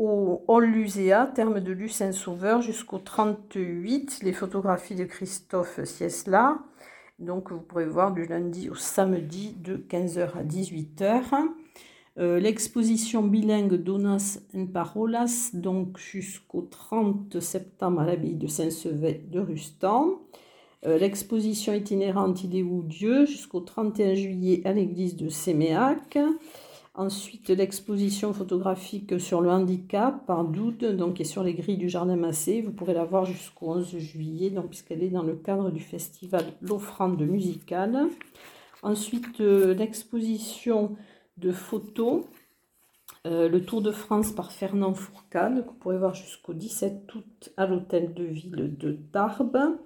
au 0.00 0.42
Hall 0.48 0.64
Luséa, 0.64 1.30
terme 1.34 1.60
de 1.60 1.72
Lucin 1.72 2.12
Sauveur, 2.12 2.62
jusqu'au 2.62 2.98
38, 2.98 4.20
les 4.22 4.32
photographies 4.32 4.94
de 4.94 5.04
Christophe 5.04 5.84
Siesla. 5.84 6.56
Donc 7.20 7.52
vous 7.52 7.60
pourrez 7.60 7.86
voir 7.86 8.12
du 8.12 8.24
lundi 8.24 8.70
au 8.70 8.74
samedi 8.74 9.54
de 9.62 9.76
15h 9.76 10.38
à 10.38 10.42
18h. 10.42 11.22
Euh, 12.18 12.40
l'exposition 12.40 13.22
bilingue 13.22 13.74
Donas 13.74 14.38
en 14.54 14.66
Parolas, 14.66 15.50
donc 15.52 15.98
jusqu'au 15.98 16.62
30 16.62 17.38
septembre 17.40 18.00
à 18.00 18.06
l'abbaye 18.06 18.34
de 18.34 18.46
Saint-Sevet 18.46 19.26
de 19.30 19.38
Rustan. 19.38 20.18
Euh, 20.86 20.96
l'exposition 20.96 21.74
itinérante 21.74 22.42
Idée 22.42 22.62
ou 22.62 22.82
Dieu 22.82 23.26
jusqu'au 23.26 23.60
31 23.60 24.14
juillet 24.14 24.62
à 24.64 24.72
l'église 24.72 25.14
de 25.14 25.28
Séméac. 25.28 26.18
Ensuite, 27.00 27.48
l'exposition 27.48 28.34
photographique 28.34 29.18
sur 29.18 29.40
le 29.40 29.48
handicap 29.48 30.26
par 30.26 30.44
Doud, 30.44 30.84
donc 30.84 31.14
qui 31.14 31.22
est 31.22 31.24
sur 31.24 31.42
les 31.42 31.54
grilles 31.54 31.78
du 31.78 31.88
Jardin 31.88 32.16
Massé. 32.16 32.60
Vous 32.60 32.72
pourrez 32.72 32.92
la 32.92 33.06
voir 33.06 33.24
jusqu'au 33.24 33.70
11 33.70 33.96
juillet, 33.96 34.50
donc, 34.50 34.68
puisqu'elle 34.68 35.02
est 35.02 35.08
dans 35.08 35.22
le 35.22 35.34
cadre 35.34 35.70
du 35.70 35.80
festival 35.80 36.44
L'Offrande 36.60 37.22
musicale. 37.22 38.06
Ensuite, 38.82 39.40
euh, 39.40 39.72
l'exposition 39.72 40.94
de 41.38 41.52
photos, 41.52 42.24
euh, 43.26 43.48
le 43.48 43.64
Tour 43.64 43.80
de 43.80 43.92
France 43.92 44.32
par 44.32 44.52
Fernand 44.52 44.92
Fourcade, 44.92 45.64
que 45.64 45.70
vous 45.70 45.76
pourrez 45.76 45.96
voir 45.96 46.14
jusqu'au 46.14 46.52
17 46.52 47.14
août 47.14 47.50
à 47.56 47.64
l'hôtel 47.66 48.12
de 48.12 48.24
ville 48.24 48.76
de 48.78 48.92
Tarbes. 49.10 49.78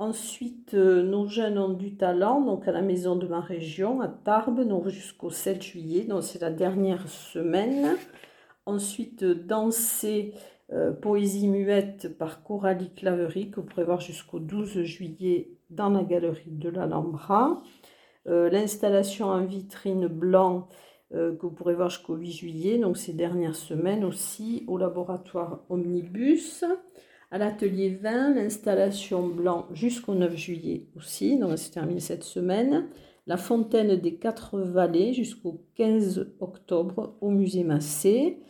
Ensuite, 0.00 0.72
euh, 0.72 1.02
nos 1.02 1.26
jeunes 1.26 1.58
ont 1.58 1.74
du 1.74 1.94
talent, 1.94 2.40
donc 2.40 2.66
à 2.66 2.72
la 2.72 2.80
maison 2.80 3.16
de 3.16 3.26
ma 3.26 3.40
région, 3.40 4.00
à 4.00 4.08
Tarbes, 4.08 4.66
donc 4.66 4.88
jusqu'au 4.88 5.28
7 5.28 5.62
juillet, 5.62 6.04
donc 6.04 6.22
c'est 6.22 6.40
la 6.40 6.50
dernière 6.50 7.06
semaine. 7.06 7.98
Ensuite, 8.64 9.22
danser 9.22 10.32
euh, 10.72 10.90
poésie 10.90 11.48
muette 11.48 12.16
par 12.16 12.42
Coralie 12.42 12.94
Claverie, 12.94 13.50
que 13.50 13.60
vous 13.60 13.66
pourrez 13.66 13.84
voir 13.84 14.00
jusqu'au 14.00 14.38
12 14.38 14.84
juillet 14.84 15.58
dans 15.68 15.90
la 15.90 16.02
galerie 16.02 16.50
de 16.50 16.70
l'Alhambra. 16.70 17.62
Euh, 18.26 18.48
l'installation 18.48 19.26
en 19.26 19.44
vitrine 19.44 20.06
blanc 20.06 20.68
que 21.10 21.42
vous 21.42 21.50
pourrez 21.50 21.74
voir 21.74 21.90
jusqu'au 21.90 22.14
8 22.14 22.30
juillet, 22.30 22.78
donc 22.78 22.96
ces 22.96 23.12
dernières 23.12 23.56
semaines 23.56 24.04
aussi, 24.04 24.64
au 24.66 24.78
laboratoire 24.78 25.60
Omnibus. 25.68 26.64
À 27.32 27.38
l'atelier 27.38 27.90
20, 27.90 28.34
l'installation 28.34 29.28
blanc 29.28 29.68
jusqu'au 29.72 30.14
9 30.14 30.36
juillet 30.36 30.88
aussi, 30.96 31.38
donc 31.38 31.56
c'est 31.58 31.70
terminé 31.70 32.00
cette 32.00 32.24
semaine. 32.24 32.88
La 33.28 33.36
fontaine 33.36 33.94
des 33.94 34.16
quatre 34.16 34.58
vallées 34.58 35.12
jusqu'au 35.12 35.64
15 35.76 36.34
octobre 36.40 37.16
au 37.20 37.30
musée 37.30 37.62
Massé. 37.62 38.40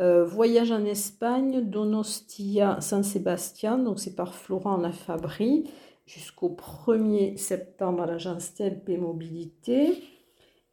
Euh, 0.00 0.24
voyage 0.24 0.72
en 0.72 0.86
Espagne, 0.86 1.68
Donostia 1.68 2.80
San 2.80 3.02
Sébastien, 3.02 3.76
donc 3.76 4.00
c'est 4.00 4.16
par 4.16 4.34
Florent 4.34 4.78
Lafabri, 4.78 5.64
jusqu'au 6.06 6.48
1er 6.48 7.36
septembre 7.36 8.04
à 8.04 8.06
l'agence 8.06 8.54
TLP 8.54 8.96
Mobilité. 8.98 10.02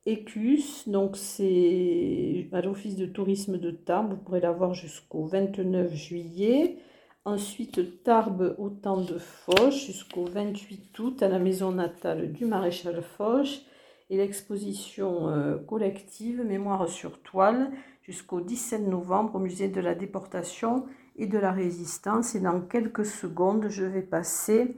Ecus, 0.08 0.88
donc 0.88 1.18
c'est 1.18 2.48
à 2.54 2.62
l'office 2.62 2.96
de 2.96 3.06
tourisme 3.06 3.58
de 3.58 3.72
Tarbes, 3.72 4.12
vous 4.12 4.18
pourrez 4.18 4.40
la 4.40 4.54
voir 4.54 4.74
jusqu'au 4.74 5.26
29 5.26 5.94
juillet. 5.94 6.78
Ensuite, 7.24 8.04
Tarbes 8.04 8.56
au 8.58 8.72
temps 8.72 9.00
de 9.00 9.20
Foch 9.20 9.74
jusqu'au 9.74 10.26
28 10.26 10.98
août 10.98 11.22
à 11.22 11.28
la 11.28 11.38
maison 11.38 11.72
natale 11.72 12.32
du 12.32 12.46
maréchal 12.46 13.04
Foch 13.04 13.62
et 14.10 14.18
l'exposition 14.18 15.30
euh, 15.30 15.58
collective 15.58 16.44
Mémoire 16.44 16.90
sur 16.90 17.22
toile 17.22 17.70
jusqu'au 18.02 18.42
17 18.42 18.88
novembre 18.88 19.36
au 19.36 19.40
musée 19.40 19.68
de 19.68 19.80
la 19.80 19.94
déportation 19.94 20.88
et 21.16 21.28
de 21.28 21.38
la 21.38 21.52
résistance. 21.52 22.34
Et 22.34 22.40
dans 22.40 22.60
quelques 22.60 23.06
secondes, 23.06 23.68
je 23.70 23.86
vais 23.86 24.02
passer 24.02 24.76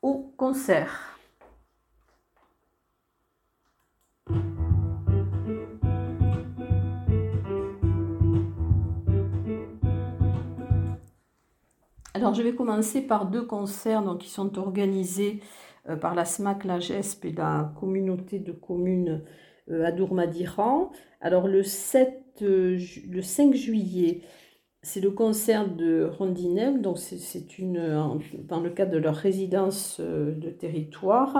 au 0.00 0.32
concert. 0.38 1.18
Alors, 12.14 12.34
je 12.34 12.42
vais 12.42 12.54
commencer 12.54 13.00
par 13.00 13.26
deux 13.26 13.46
concerts 13.46 14.02
donc, 14.02 14.18
qui 14.18 14.28
sont 14.28 14.58
organisés 14.58 15.40
euh, 15.88 15.96
par 15.96 16.14
la 16.14 16.26
SMAC, 16.26 16.64
la 16.64 16.78
GESP 16.78 17.24
et 17.26 17.32
la 17.32 17.72
communauté 17.80 18.38
de 18.38 18.52
communes 18.52 19.22
euh, 19.70 19.86
Adour-Madiran. 19.86 20.92
Alors, 21.22 21.48
le, 21.48 21.62
7, 21.62 22.42
euh, 22.42 22.78
le 23.10 23.22
5 23.22 23.54
juillet, 23.54 24.20
c'est 24.82 25.00
le 25.00 25.10
concert 25.10 25.74
de 25.74 26.04
Rondinelle, 26.04 26.82
donc 26.82 26.98
c'est 26.98 27.58
une 27.58 28.20
dans 28.48 28.60
le 28.60 28.70
cadre 28.70 28.90
de 28.90 28.98
leur 28.98 29.14
résidence 29.14 30.00
de 30.00 30.50
territoire. 30.50 31.36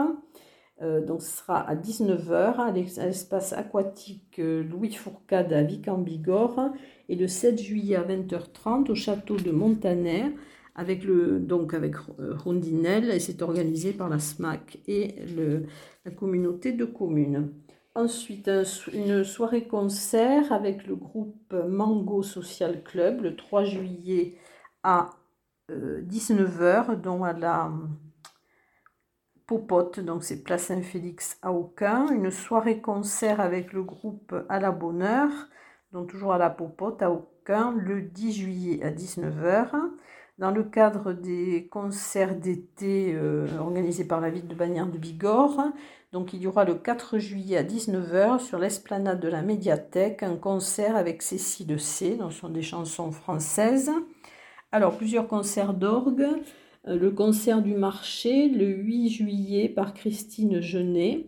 donc 0.80 1.22
ce 1.22 1.38
sera 1.38 1.58
à 1.58 1.74
19h 1.74 2.60
à 2.60 2.70
l'espace 2.70 3.52
aquatique 3.52 4.38
Louis 4.38 4.92
Fourcade 4.92 5.52
à 5.52 5.64
Vic 5.64 5.88
en 5.88 5.98
Bigorre 5.98 6.70
et 7.08 7.16
le 7.16 7.26
7 7.26 7.60
juillet 7.60 7.96
à 7.96 8.04
20h30 8.04 8.92
au 8.92 8.94
château 8.94 9.36
de 9.36 9.50
Montaner 9.50 10.32
avec, 10.74 11.04
le, 11.04 11.38
donc 11.38 11.74
avec 11.74 11.96
euh, 12.18 12.34
Rondinelle 12.34 13.10
et 13.10 13.20
c'est 13.20 13.42
organisé 13.42 13.92
par 13.92 14.08
la 14.08 14.18
SMAC 14.18 14.78
et 14.86 15.16
la 16.04 16.10
communauté 16.10 16.72
de 16.72 16.84
communes. 16.84 17.52
Ensuite, 17.94 18.50
une 18.94 19.22
soirée 19.22 19.66
concert 19.66 20.50
avec 20.50 20.86
le 20.86 20.96
groupe 20.96 21.52
Mango 21.52 22.22
Social 22.22 22.82
Club 22.82 23.20
le 23.20 23.36
3 23.36 23.64
juillet 23.64 24.38
à 24.82 25.10
19h, 25.70 26.92
euh, 26.92 26.96
dont 26.96 27.22
à 27.22 27.34
la 27.34 27.70
Popote, 29.46 30.00
donc 30.00 30.24
c'est 30.24 30.42
Place 30.42 30.64
Saint-Félix 30.64 31.38
à 31.42 31.52
Aucun. 31.52 32.06
Une 32.08 32.30
soirée 32.30 32.80
concert 32.80 33.40
avec 33.40 33.74
le 33.74 33.82
groupe 33.82 34.34
À 34.48 34.58
la 34.58 34.70
Bonheur, 34.70 35.28
donc 35.92 36.08
toujours 36.08 36.32
à 36.32 36.38
la 36.38 36.48
Popote 36.48 37.02
à 37.02 37.10
Aucun, 37.10 37.72
le 37.72 38.00
10 38.00 38.32
juillet 38.32 38.82
à 38.82 38.90
19h 38.90 39.70
dans 40.42 40.50
le 40.50 40.64
cadre 40.64 41.12
des 41.12 41.68
concerts 41.70 42.34
d'été 42.34 43.14
euh, 43.14 43.46
organisés 43.60 44.04
par 44.04 44.20
la 44.20 44.28
ville 44.28 44.48
de 44.48 44.56
Bagnères 44.56 44.90
de 44.90 44.98
Bigorre. 44.98 45.68
Donc 46.12 46.32
il 46.32 46.42
y 46.42 46.48
aura 46.48 46.64
le 46.64 46.74
4 46.74 47.20
juillet 47.20 47.58
à 47.58 47.62
19h 47.62 48.40
sur 48.40 48.58
l'esplanade 48.58 49.20
de 49.20 49.28
la 49.28 49.42
médiathèque 49.42 50.24
un 50.24 50.34
concert 50.34 50.96
avec 50.96 51.22
Cécile 51.22 51.78
C, 51.78 52.16
donc 52.16 52.32
ce 52.32 52.40
sont 52.40 52.48
des 52.48 52.60
chansons 52.60 53.12
françaises. 53.12 53.92
Alors 54.72 54.96
plusieurs 54.96 55.28
concerts 55.28 55.74
d'orgue, 55.74 56.26
euh, 56.88 56.98
le 56.98 57.12
concert 57.12 57.62
du 57.62 57.74
marché 57.74 58.48
le 58.48 58.66
8 58.66 59.10
juillet 59.10 59.68
par 59.68 59.94
Christine 59.94 60.60
Genet. 60.60 61.26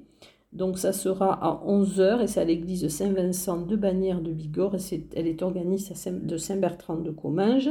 Donc 0.52 0.76
ça 0.76 0.92
sera 0.92 1.34
à 1.34 1.62
11h 1.64 2.20
et 2.20 2.26
c'est 2.26 2.40
à 2.40 2.44
l'église 2.44 2.88
Saint-Vincent 2.88 3.58
de 3.58 3.76
Bagnères 3.76 4.20
de 4.20 4.32
Bigorre. 4.32 4.74
Et 4.74 5.06
elle 5.14 5.28
est 5.28 5.42
organisée 5.42 5.94
de 6.10 6.36
Saint-Bertrand 6.36 6.96
de 6.96 7.12
Comminges. 7.12 7.70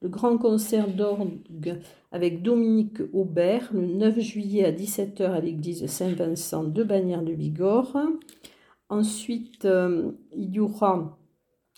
Le 0.00 0.08
grand 0.08 0.38
concert 0.38 0.86
d'orgue 0.86 1.80
avec 2.12 2.42
Dominique 2.42 3.00
Aubert 3.12 3.70
le 3.72 3.84
9 3.84 4.20
juillet 4.20 4.64
à 4.64 4.70
17h 4.70 5.24
à 5.24 5.40
l'église 5.40 5.86
Saint-Vincent 5.86 6.62
de 6.62 6.84
Bagnères 6.84 7.24
de 7.24 7.34
Bigorre. 7.34 7.96
Ensuite, 8.88 9.64
euh, 9.64 10.12
il 10.32 10.54
y 10.54 10.60
aura 10.60 11.18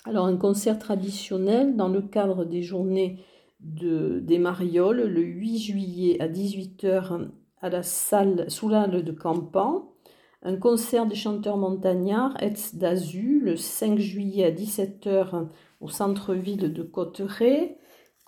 alors 0.04 0.26
un 0.26 0.36
concert 0.36 0.78
traditionnel 0.78 1.76
dans 1.76 1.88
le 1.88 2.02
cadre 2.02 2.44
des 2.44 2.62
journées 2.62 3.20
de, 3.60 4.20
des 4.20 4.38
Marioles 4.38 5.08
le 5.08 5.22
8 5.22 5.58
juillet 5.58 6.20
à 6.20 6.28
18h 6.28 7.26
à 7.62 7.70
la 7.70 7.82
salle 7.82 8.46
de 8.46 9.12
Campan. 9.12 9.94
Un 10.42 10.56
concert 10.56 11.06
des 11.06 11.14
chanteurs 11.14 11.56
montagnards, 11.56 12.36
Etz 12.42 12.74
d'Azu, 12.74 13.40
le 13.40 13.56
5 13.56 13.98
juillet 13.98 14.44
à 14.44 14.50
17h 14.50 15.48
au 15.80 15.88
centre-ville 15.88 16.72
de 16.72 16.82
Cotteret. 16.82 17.78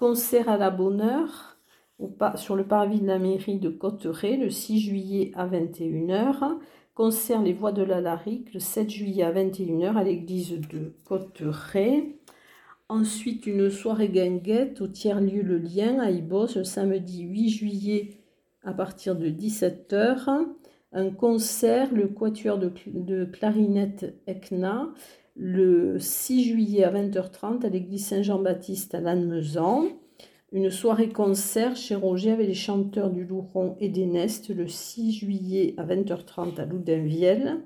Concert 0.03 0.49
à 0.49 0.57
la 0.57 0.71
bonne 0.71 1.01
heure 1.01 1.59
sur 2.35 2.57
le 2.57 2.67
parvis 2.67 3.01
de 3.01 3.07
la 3.07 3.21
mairie 3.21 3.61
de 3.61 3.69
Cotteret 3.69 4.37
le 4.37 4.51
6 4.51 4.81
juillet 4.81 5.31
à 5.37 5.47
21h 5.47 6.59
concerne 6.97 7.45
les 7.45 7.53
voies 7.53 7.71
de 7.71 7.85
la 7.85 8.01
Larique 8.01 8.53
le 8.53 8.59
7 8.59 8.91
juillet 8.91 9.23
à 9.23 9.31
21h 9.31 9.95
à 9.95 10.03
l'église 10.03 10.59
de 10.59 10.93
Cotteret. 11.05 12.17
Ensuite, 12.89 13.47
une 13.47 13.71
soirée 13.71 14.09
guinguette 14.09 14.81
au 14.81 14.89
tiers-lieu 14.89 15.43
Le 15.43 15.59
Lien 15.59 16.01
à 16.01 16.11
Ibos 16.11 16.57
le 16.57 16.65
samedi 16.65 17.23
8 17.23 17.49
juillet 17.51 18.11
à 18.65 18.73
partir 18.73 19.15
de 19.15 19.29
17h. 19.29 20.49
Un 20.91 21.11
concert, 21.11 21.95
le 21.95 22.09
quatuor 22.09 22.59
de, 22.59 22.73
de 22.87 23.25
clarinette 23.25 24.17
ECNA, 24.29 24.93
le 25.37 25.99
6 25.99 26.45
juillet 26.45 26.85
à 26.85 26.93
20h30 26.93 27.65
à 27.65 27.69
l'église 27.69 28.07
Saint-Jean-Baptiste 28.07 28.95
à 28.95 29.01
Lannemezan 29.01 29.89
une 30.53 30.71
soirée 30.71 31.09
concert 31.09 31.77
chez 31.77 31.95
Roger 31.95 32.33
avec 32.33 32.47
les 32.47 32.55
chanteurs 32.55 33.11
du 33.11 33.25
Louron 33.25 33.77
et 33.81 33.89
des 33.89 34.05
Nestes 34.05 34.51
le 34.51 34.69
6 34.69 35.13
juillet 35.13 35.75
à 35.79 35.85
20h30 35.85 36.61
à 36.61 36.67
Loudainvielle, 36.67 37.63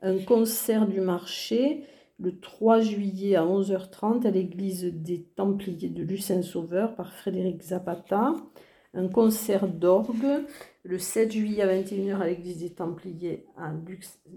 un 0.00 0.18
concert 0.18 0.86
du 0.86 1.00
marché 1.00 1.84
le 2.20 2.38
3 2.38 2.80
juillet 2.80 3.34
à 3.34 3.44
11h30 3.44 4.26
à 4.26 4.30
l'église 4.30 4.84
des 4.84 5.22
Templiers 5.22 5.88
de 5.88 6.02
Lucin 6.02 6.42
Sauveur 6.42 6.94
par 6.94 7.12
Frédéric 7.12 7.62
Zapata, 7.62 8.34
un 8.94 9.08
concert 9.08 9.66
d'orgue 9.66 10.44
le 10.84 10.98
7 10.98 11.32
juillet 11.32 11.62
à 11.62 11.66
21h 11.66 12.20
à 12.20 12.26
l'église 12.26 12.58
des 12.58 12.70
Templiers 12.70 13.46
à 13.56 13.72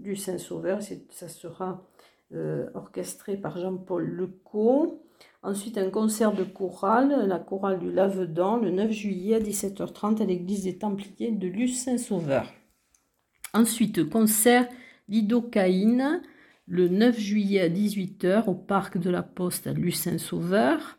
Lucin 0.02 0.38
Sauveur, 0.38 0.80
ça 1.10 1.28
sera 1.28 1.86
euh, 2.32 2.66
orchestré 2.74 3.36
par 3.36 3.58
Jean-Paul 3.58 4.04
Lecaux. 4.04 5.02
Ensuite, 5.42 5.76
un 5.76 5.90
concert 5.90 6.32
de 6.32 6.42
chorale, 6.42 7.26
la 7.28 7.38
chorale 7.38 7.78
du 7.78 7.92
Lavedan, 7.92 8.56
le 8.56 8.70
9 8.70 8.90
juillet 8.90 9.36
à 9.36 9.40
17h30 9.40 10.22
à 10.22 10.24
l'église 10.24 10.64
des 10.64 10.78
Templiers 10.78 11.32
de 11.32 11.46
Luce-Saint-Sauveur. 11.46 12.52
Ensuite, 13.52 14.08
concert 14.08 14.66
Lidocaïne, 15.08 16.22
le 16.66 16.88
9 16.88 17.18
juillet 17.18 17.60
à 17.60 17.68
18h 17.68 18.48
au 18.48 18.54
parc 18.54 18.98
de 18.98 19.10
la 19.10 19.22
Poste 19.22 19.66
à 19.66 19.72
Luce-Saint-Sauveur. 19.72 20.98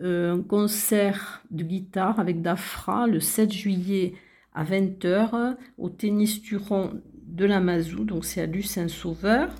Euh, 0.00 0.34
un 0.34 0.42
concert 0.42 1.42
de 1.50 1.64
guitare 1.64 2.20
avec 2.20 2.40
Dafra 2.40 3.06
le 3.06 3.20
7 3.20 3.52
juillet 3.52 4.14
à 4.54 4.64
20h 4.64 5.56
au 5.76 5.90
tennis 5.90 6.40
Turon 6.40 7.00
de 7.26 7.44
la 7.44 7.60
Mazou, 7.60 8.04
donc 8.04 8.24
c'est 8.24 8.40
à 8.40 8.46
Luce-Saint-Sauveur. 8.46 9.50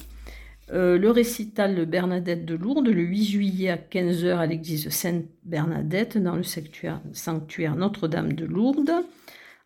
Euh, 0.70 0.98
le 0.98 1.10
récital 1.10 1.86
Bernadette 1.86 2.44
de 2.44 2.54
Lourdes 2.54 2.88
le 2.88 3.00
8 3.00 3.24
juillet 3.24 3.70
à 3.70 3.76
15h 3.76 4.36
à 4.36 4.46
l'église 4.46 4.90
Sainte-Bernadette 4.90 6.18
dans 6.18 6.36
le 6.36 6.42
sanctuaire, 6.42 7.76
Notre-Dame 7.76 8.34
de 8.34 8.44
Lourdes. 8.44 8.92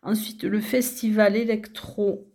Ensuite, 0.01 0.43
le 0.45 0.61
festival 0.61 1.35
électro 1.35 2.27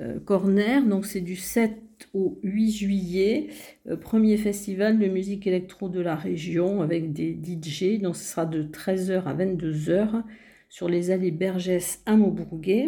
euh, 0.00 0.18
Corner, 0.18 0.84
donc 0.84 1.06
c'est 1.06 1.20
du 1.20 1.36
7 1.36 1.78
au 2.12 2.40
8 2.42 2.72
juillet, 2.72 3.48
euh, 3.88 3.96
premier 3.96 4.36
festival 4.36 4.98
de 4.98 5.06
musique 5.06 5.46
électro 5.46 5.88
de 5.88 6.00
la 6.00 6.16
région 6.16 6.82
avec 6.82 7.12
des 7.12 7.32
DJ, 7.34 8.00
donc 8.00 8.16
ce 8.16 8.24
sera 8.24 8.46
de 8.46 8.64
13h 8.64 9.24
à 9.24 9.34
22h 9.34 10.24
sur 10.68 10.88
les 10.88 11.10
allées 11.10 11.32
Bergès 11.32 12.00
à 12.06 12.16
Maubourguet 12.16 12.86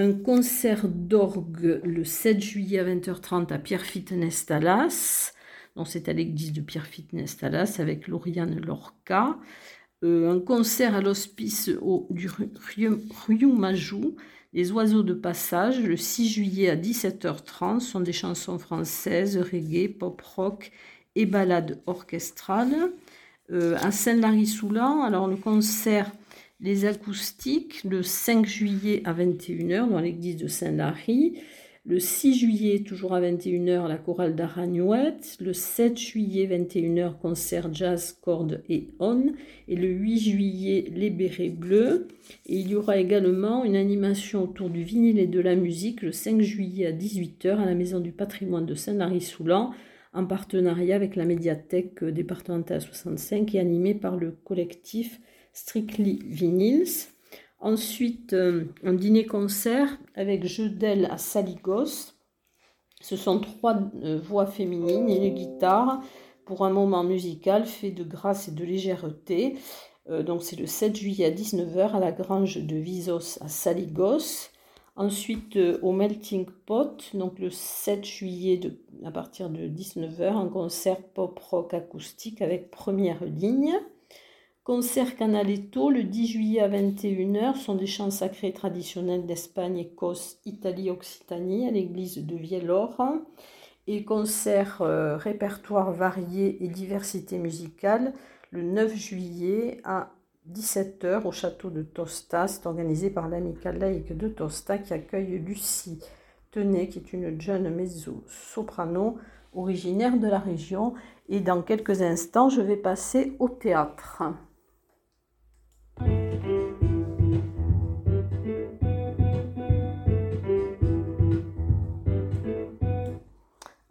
un 0.00 0.12
concert 0.12 0.88
d'orgue 0.88 1.80
le 1.84 2.04
7 2.04 2.40
juillet 2.40 2.78
à 2.78 2.84
20h30 2.84 3.52
à 3.52 3.58
Pierrefitte 3.58 4.12
Nestalas. 4.12 5.34
Donc 5.76 5.88
c'est 5.88 6.08
à 6.08 6.14
l'église 6.14 6.54
de 6.54 6.62
Pierrefitte 6.62 7.12
Nestalas 7.12 7.76
avec 7.78 8.08
Lauriane 8.08 8.58
Lorca. 8.60 9.38
Euh, 10.02 10.32
un 10.32 10.40
concert 10.40 10.94
à 10.94 11.02
l'hospice 11.02 11.70
du 12.08 12.28
Riu 12.28 13.52
Majou, 13.52 14.16
Les 14.54 14.72
oiseaux 14.72 15.02
de 15.02 15.12
passage, 15.12 15.80
le 15.80 15.98
6 15.98 16.28
juillet 16.30 16.70
à 16.70 16.76
17h30, 16.76 17.80
sont 17.80 18.00
des 18.00 18.14
chansons 18.14 18.58
françaises, 18.58 19.36
reggae, 19.36 19.88
pop 19.88 20.20
rock 20.22 20.72
et 21.14 21.26
ballades 21.26 21.82
orchestrales. 21.86 22.90
Euh, 23.52 23.76
à 23.82 23.90
Saint-Lary-Soulan, 23.90 25.02
alors 25.02 25.28
le 25.28 25.36
concert 25.36 26.10
les 26.62 26.84
acoustiques 26.84 27.82
le 27.84 28.02
5 28.02 28.46
juillet 28.46 29.02
à 29.04 29.14
21h 29.14 29.88
dans 29.88 30.00
l'église 30.00 30.36
de 30.36 30.46
Saint-Lary. 30.46 31.38
Le 31.86 31.98
6 31.98 32.34
juillet, 32.38 32.80
toujours 32.80 33.14
à 33.14 33.22
21h, 33.22 33.88
la 33.88 33.96
chorale 33.96 34.36
d'Aragnouette. 34.36 35.38
Le 35.40 35.54
7 35.54 35.98
juillet, 35.98 36.46
21h, 36.46 37.18
concert 37.18 37.72
jazz, 37.72 38.18
cordes 38.20 38.62
et 38.68 38.88
on. 38.98 39.32
Et 39.68 39.76
le 39.76 39.88
8 39.88 40.18
juillet, 40.18 40.92
les 40.94 41.08
bérets 41.08 41.48
bleus. 41.48 42.08
Et 42.44 42.56
il 42.56 42.68
y 42.68 42.74
aura 42.74 42.98
également 42.98 43.64
une 43.64 43.76
animation 43.76 44.44
autour 44.44 44.68
du 44.68 44.82
vinyle 44.82 45.18
et 45.18 45.26
de 45.26 45.40
la 45.40 45.56
musique 45.56 46.02
le 46.02 46.12
5 46.12 46.42
juillet 46.42 46.86
à 46.86 46.92
18h 46.92 47.56
à 47.56 47.64
la 47.64 47.74
Maison 47.74 48.00
du 48.00 48.12
patrimoine 48.12 48.66
de 48.66 48.74
Saint-Lary-Soulan 48.74 49.72
en 50.12 50.26
partenariat 50.26 50.96
avec 50.96 51.16
la 51.16 51.24
médiathèque 51.24 52.04
départementale 52.04 52.82
65 52.82 53.54
et 53.54 53.60
animée 53.60 53.94
par 53.94 54.16
le 54.16 54.32
collectif 54.32 55.20
Strictly 55.52 56.20
Vinyls. 56.24 57.08
Ensuite, 57.60 58.32
euh, 58.32 58.64
un 58.82 58.94
dîner-concert 58.94 59.98
avec 60.14 60.46
jeu 60.46 60.70
à 61.10 61.18
Saligos. 61.18 62.14
Ce 63.02 63.16
sont 63.16 63.40
trois 63.40 63.78
euh, 64.02 64.18
voix 64.18 64.46
féminines 64.46 65.10
et 65.10 65.26
une 65.26 65.34
guitare 65.34 66.02
pour 66.46 66.64
un 66.64 66.70
moment 66.70 67.04
musical 67.04 67.66
fait 67.66 67.90
de 67.90 68.02
grâce 68.02 68.48
et 68.48 68.52
de 68.52 68.64
légèreté. 68.64 69.56
Euh, 70.08 70.22
donc 70.22 70.42
c'est 70.42 70.56
le 70.56 70.66
7 70.66 70.96
juillet 70.96 71.26
à 71.26 71.30
19h 71.30 71.92
à 71.92 72.00
la 72.00 72.12
grange 72.12 72.56
de 72.56 72.76
Visos 72.76 73.38
à 73.42 73.48
Saligos. 73.48 74.48
Ensuite 74.96 75.58
au 75.82 75.92
Melting 75.92 76.46
Pot, 76.66 77.10
donc 77.14 77.38
le 77.38 77.50
7 77.50 78.04
juillet 78.04 78.60
à 79.04 79.10
partir 79.10 79.48
de 79.48 79.68
19h, 79.68 80.32
un 80.32 80.48
concert 80.48 81.02
pop 81.14 81.38
rock 81.38 81.72
acoustique 81.74 82.42
avec 82.42 82.70
première 82.70 83.24
ligne. 83.24 83.78
Concert 84.70 85.16
Canaletto 85.16 85.90
le 85.90 86.04
10 86.04 86.28
juillet 86.28 86.60
à 86.60 86.68
21h 86.68 87.56
sont 87.56 87.74
des 87.74 87.88
chants 87.88 88.12
sacrés 88.12 88.52
traditionnels 88.52 89.26
d'Espagne, 89.26 89.78
Écosse, 89.78 90.38
Italie, 90.46 90.90
Occitanie 90.90 91.66
à 91.66 91.72
l'église 91.72 92.24
de 92.24 92.36
Vielor. 92.36 93.02
Et 93.88 94.04
concert 94.04 94.80
euh, 94.80 95.16
répertoire 95.16 95.90
varié 95.90 96.62
et 96.62 96.68
diversité 96.68 97.38
musicale 97.38 98.12
le 98.52 98.62
9 98.62 98.94
juillet 98.94 99.80
à 99.82 100.12
17h 100.52 101.26
au 101.26 101.32
château 101.32 101.70
de 101.70 101.82
Tosta. 101.82 102.46
C'est 102.46 102.64
organisé 102.66 103.10
par 103.10 103.28
l'amicale 103.28 103.78
laïque 103.78 104.16
de 104.16 104.28
Tosta 104.28 104.78
qui 104.78 104.94
accueille 104.94 105.40
Lucie 105.40 105.98
Tenet, 106.52 106.86
qui 106.86 107.00
est 107.00 107.12
une 107.12 107.40
jeune 107.40 107.74
mezzo-soprano 107.74 109.18
originaire 109.52 110.16
de 110.16 110.28
la 110.28 110.38
région. 110.38 110.94
Et 111.28 111.40
dans 111.40 111.60
quelques 111.60 112.02
instants, 112.02 112.50
je 112.50 112.60
vais 112.60 112.76
passer 112.76 113.34
au 113.40 113.48
théâtre. 113.48 114.22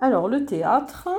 Alors, 0.01 0.29
le 0.29 0.45
théâtre. 0.45 1.09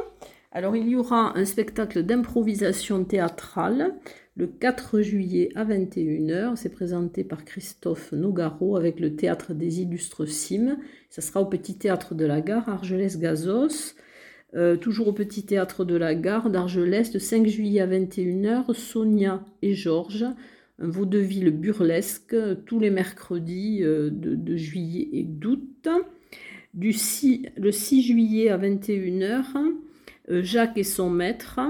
Alors, 0.53 0.75
il 0.75 0.89
y 0.89 0.97
aura 0.97 1.39
un 1.39 1.45
spectacle 1.45 2.03
d'improvisation 2.03 3.05
théâtrale 3.05 3.95
le 4.37 4.47
4 4.47 5.01
juillet 5.03 5.51
à 5.55 5.65
21h. 5.65 6.57
C'est 6.57 6.71
présenté 6.71 7.23
par 7.23 7.45
Christophe 7.45 8.13
Nogaro 8.13 8.77
avec 8.77 8.99
le 8.99 9.15
théâtre 9.15 9.53
des 9.53 9.83
Illustres 9.83 10.27
Cimes. 10.27 10.79
Ça 11.11 11.21
sera 11.21 11.41
au 11.43 11.47
Petit 11.47 11.77
Théâtre 11.77 12.15
de 12.15 12.25
la 12.25 12.41
Gare, 12.41 12.69
Argelès-Gazos. 12.69 13.95
Euh, 14.55 14.77
toujours 14.77 15.09
au 15.09 15.13
Petit 15.13 15.45
Théâtre 15.45 15.85
de 15.85 15.95
la 15.95 16.15
Gare 16.15 16.51
d'Argelès, 16.51 17.13
le 17.13 17.21
5 17.21 17.47
juillet 17.47 17.83
à 17.83 17.87
21h, 17.87 18.75
Sonia 18.75 19.45
et 19.63 19.75
Georges, 19.75 20.27
vaudeville 20.81 21.51
burlesque, 21.51 22.35
tous 22.65 22.81
les 22.81 22.91
mercredis 22.91 23.81
euh, 23.83 24.11
de, 24.11 24.57
juillet 24.57 25.09
et 25.13 25.23
d'août. 25.25 25.89
Du 26.73 26.93
6, 26.93 27.47
le 27.57 27.73
6 27.73 28.03
juillet 28.03 28.49
à 28.49 28.57
21h, 28.57 29.45
euh, 30.31 30.43
Jacques 30.43 30.79
et 30.79 30.85
son 30.85 31.11
maître. 31.11 31.61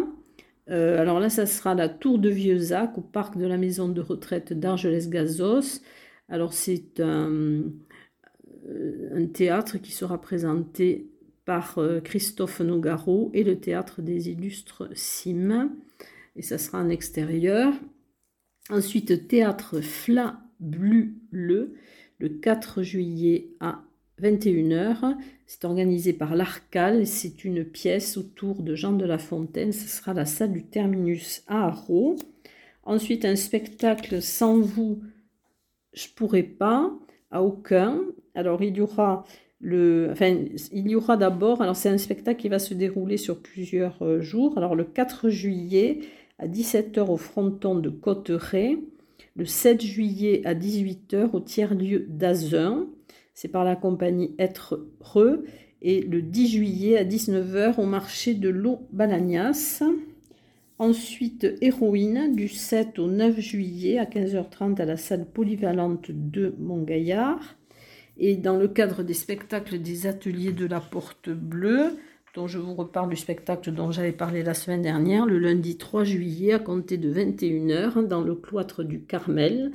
Euh, 0.68 1.00
alors 1.00 1.20
là, 1.20 1.30
ça 1.30 1.46
sera 1.46 1.74
la 1.74 1.88
Tour 1.88 2.18
de 2.18 2.28
Vieux-Zac 2.28 2.98
au 2.98 3.00
parc 3.00 3.36
de 3.36 3.46
la 3.46 3.56
maison 3.56 3.88
de 3.88 4.00
retraite 4.00 4.52
d'Argelès-Gazos. 4.52 5.80
Alors 6.28 6.52
c'est 6.52 7.00
un, 7.00 7.62
un, 9.14 9.26
théâtre 9.26 9.78
qui 9.78 9.90
sera 9.90 10.20
présenté 10.20 11.08
par 11.44 11.80
Christophe 12.04 12.60
Nogaro 12.60 13.32
et 13.34 13.42
le 13.42 13.58
théâtre 13.58 14.02
des 14.02 14.28
illustres 14.28 14.88
Sim. 14.94 15.72
Et 16.36 16.42
ça 16.42 16.58
sera 16.58 16.78
en 16.78 16.88
extérieur. 16.88 17.72
Ensuite, 18.70 19.26
théâtre 19.26 19.80
Fla 19.80 20.38
Blu 20.60 21.16
Le, 21.32 21.74
le 22.18 22.28
4 22.28 22.84
juillet 22.84 23.48
à 23.58 23.82
21h. 24.22 25.16
C'est 25.44 25.64
organisé 25.64 26.12
par 26.12 26.36
l'Arcal. 26.36 27.04
C'est 27.04 27.44
une 27.44 27.64
pièce 27.64 28.16
autour 28.16 28.62
de 28.62 28.76
Jean 28.76 28.92
de 28.92 29.04
La 29.04 29.18
Fontaine. 29.18 29.72
Ce 29.72 29.88
sera 29.88 30.14
la 30.14 30.24
salle 30.24 30.52
du 30.52 30.62
Terminus 30.62 31.42
à 31.48 31.66
Arro. 31.66 32.14
Ensuite, 32.84 33.24
un 33.24 33.34
spectacle 33.34 34.22
sans 34.22 34.60
vous, 34.60 35.00
je 35.92 36.06
pourrais 36.14 36.44
pas, 36.44 36.92
à 37.32 37.42
aucun. 37.42 38.00
Alors, 38.36 38.62
il 38.62 38.76
y 38.76 38.80
aura 38.80 39.24
le, 39.58 40.10
enfin, 40.12 40.44
il 40.72 40.88
y 40.88 40.94
aura 40.94 41.16
d'abord, 41.16 41.60
alors 41.60 41.76
c'est 41.76 41.90
un 41.90 41.98
spectacle 41.98 42.40
qui 42.40 42.48
va 42.48 42.58
se 42.58 42.72
dérouler 42.72 43.16
sur 43.16 43.42
plusieurs 43.42 44.00
euh, 44.02 44.20
jours. 44.20 44.56
Alors, 44.56 44.76
le 44.76 44.84
4 44.84 45.28
juillet 45.28 46.00
à 46.40 46.48
17h 46.48 47.00
au 47.00 47.16
fronton 47.16 47.76
de 47.76 47.90
Cotteret 47.90 48.78
le 49.36 49.44
7 49.44 49.80
juillet 49.80 50.42
à 50.44 50.54
18h 50.54 51.30
au 51.32 51.40
tiers-lieu 51.40 52.06
d'Azun. 52.08 52.88
C'est 53.34 53.48
par 53.48 53.64
la 53.64 53.76
compagnie 53.76 54.34
Être 54.38 54.86
Re. 55.00 55.38
Et 55.82 56.02
le 56.02 56.20
10 56.20 56.48
juillet 56.48 56.98
à 56.98 57.04
19h 57.04 57.80
au 57.80 57.86
marché 57.86 58.34
de 58.34 58.48
l'eau 58.50 58.80
Balagnas. 58.92 59.82
Ensuite, 60.78 61.46
Héroïne, 61.60 62.34
du 62.34 62.48
7 62.48 62.98
au 62.98 63.06
9 63.06 63.38
juillet 63.38 63.98
à 63.98 64.04
15h30 64.04 64.80
à 64.80 64.84
la 64.84 64.96
salle 64.96 65.26
polyvalente 65.26 66.10
de 66.10 66.54
Montgaillard. 66.58 67.56
Et 68.18 68.36
dans 68.36 68.56
le 68.56 68.68
cadre 68.68 69.02
des 69.02 69.14
spectacles 69.14 69.80
des 69.80 70.06
ateliers 70.06 70.52
de 70.52 70.66
la 70.66 70.80
Porte 70.80 71.30
Bleue, 71.30 71.96
dont 72.34 72.46
je 72.46 72.58
vous 72.58 72.74
reparle 72.74 73.10
du 73.10 73.16
spectacle 73.16 73.72
dont 73.72 73.90
j'avais 73.90 74.12
parlé 74.12 74.42
la 74.42 74.54
semaine 74.54 74.82
dernière, 74.82 75.26
le 75.26 75.38
lundi 75.38 75.76
3 75.76 76.04
juillet 76.04 76.52
à 76.52 76.58
compter 76.58 76.96
de 76.96 77.12
21h 77.12 78.06
dans 78.06 78.22
le 78.22 78.34
cloître 78.34 78.84
du 78.84 79.02
Carmel, 79.02 79.72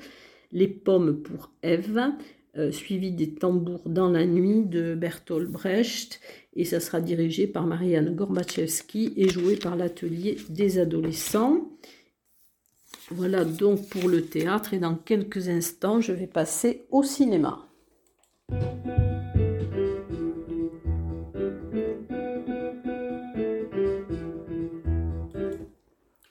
Les 0.51 0.67
pommes 0.67 1.21
pour 1.21 1.51
Ève, 1.63 2.13
euh, 2.57 2.71
suivi 2.71 3.11
des 3.11 3.33
tambours 3.33 3.89
dans 3.89 4.09
la 4.09 4.25
nuit 4.25 4.63
de 4.63 4.95
Bertolt 4.95 5.49
Brecht, 5.49 6.21
et 6.55 6.63
ça 6.63 6.79
sera 6.79 7.01
dirigé 7.01 7.47
par 7.47 7.65
Marianne 7.65 8.15
Gorbachevski 8.15 9.13
et 9.17 9.27
joué 9.27 9.57
par 9.57 9.75
l'atelier 9.75 10.37
des 10.49 10.79
adolescents. 10.79 11.69
Voilà 13.09 13.43
donc 13.43 13.89
pour 13.89 14.07
le 14.07 14.21
théâtre, 14.21 14.73
et 14.73 14.79
dans 14.79 14.95
quelques 14.95 15.49
instants, 15.49 15.99
je 15.99 16.13
vais 16.13 16.27
passer 16.27 16.85
au 16.91 17.03
cinéma. 17.03 17.67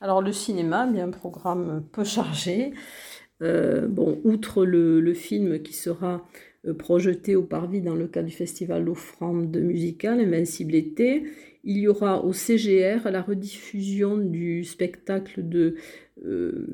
Alors 0.04 0.20
le 0.20 0.32
cinéma, 0.32 0.86
bien 0.86 1.06
un 1.06 1.10
programme 1.10 1.82
peu 1.90 2.04
chargé. 2.04 2.74
Euh, 3.40 3.88
outre 4.22 4.66
le, 4.66 5.14
film 5.14 5.62
qui 5.62 5.72
sera 5.72 6.28
euh, 6.66 6.74
projeté 6.74 7.36
au 7.36 7.42
Parvis 7.42 7.80
dans 7.80 7.94
le 7.94 8.06
cadre 8.06 8.28
du 8.28 8.34
festival 8.34 8.86
Offrande 8.90 9.56
musicale 9.56 10.20
Invincible 10.20 10.74
été, 10.74 11.24
il 11.64 11.78
y 11.78 11.88
aura 11.88 12.22
au 12.22 12.34
CGR 12.34 13.10
la 13.10 13.22
rediffusion 13.22 14.18
du 14.18 14.64
spectacle 14.64 15.42
euh, 16.22 16.66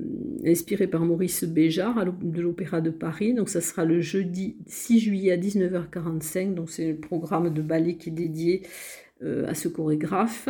inspiré 0.44 0.88
par 0.88 1.02
Maurice 1.02 1.44
Béjart 1.44 2.04
de 2.20 2.42
l'Opéra 2.42 2.80
de 2.80 2.90
Paris. 2.90 3.32
Donc 3.32 3.48
ça 3.48 3.60
sera 3.60 3.84
le 3.84 4.00
jeudi 4.00 4.56
6 4.66 4.98
juillet 4.98 5.30
à 5.30 5.36
19h45. 5.36 6.54
Donc 6.54 6.68
c'est 6.68 6.88
le 6.88 6.96
programme 6.96 7.54
de 7.54 7.62
ballet 7.62 7.94
qui 7.94 8.08
est 8.08 8.12
dédié 8.12 8.62
euh, 9.22 9.46
à 9.48 9.54
ce 9.54 9.68
chorégraphe. 9.68 10.48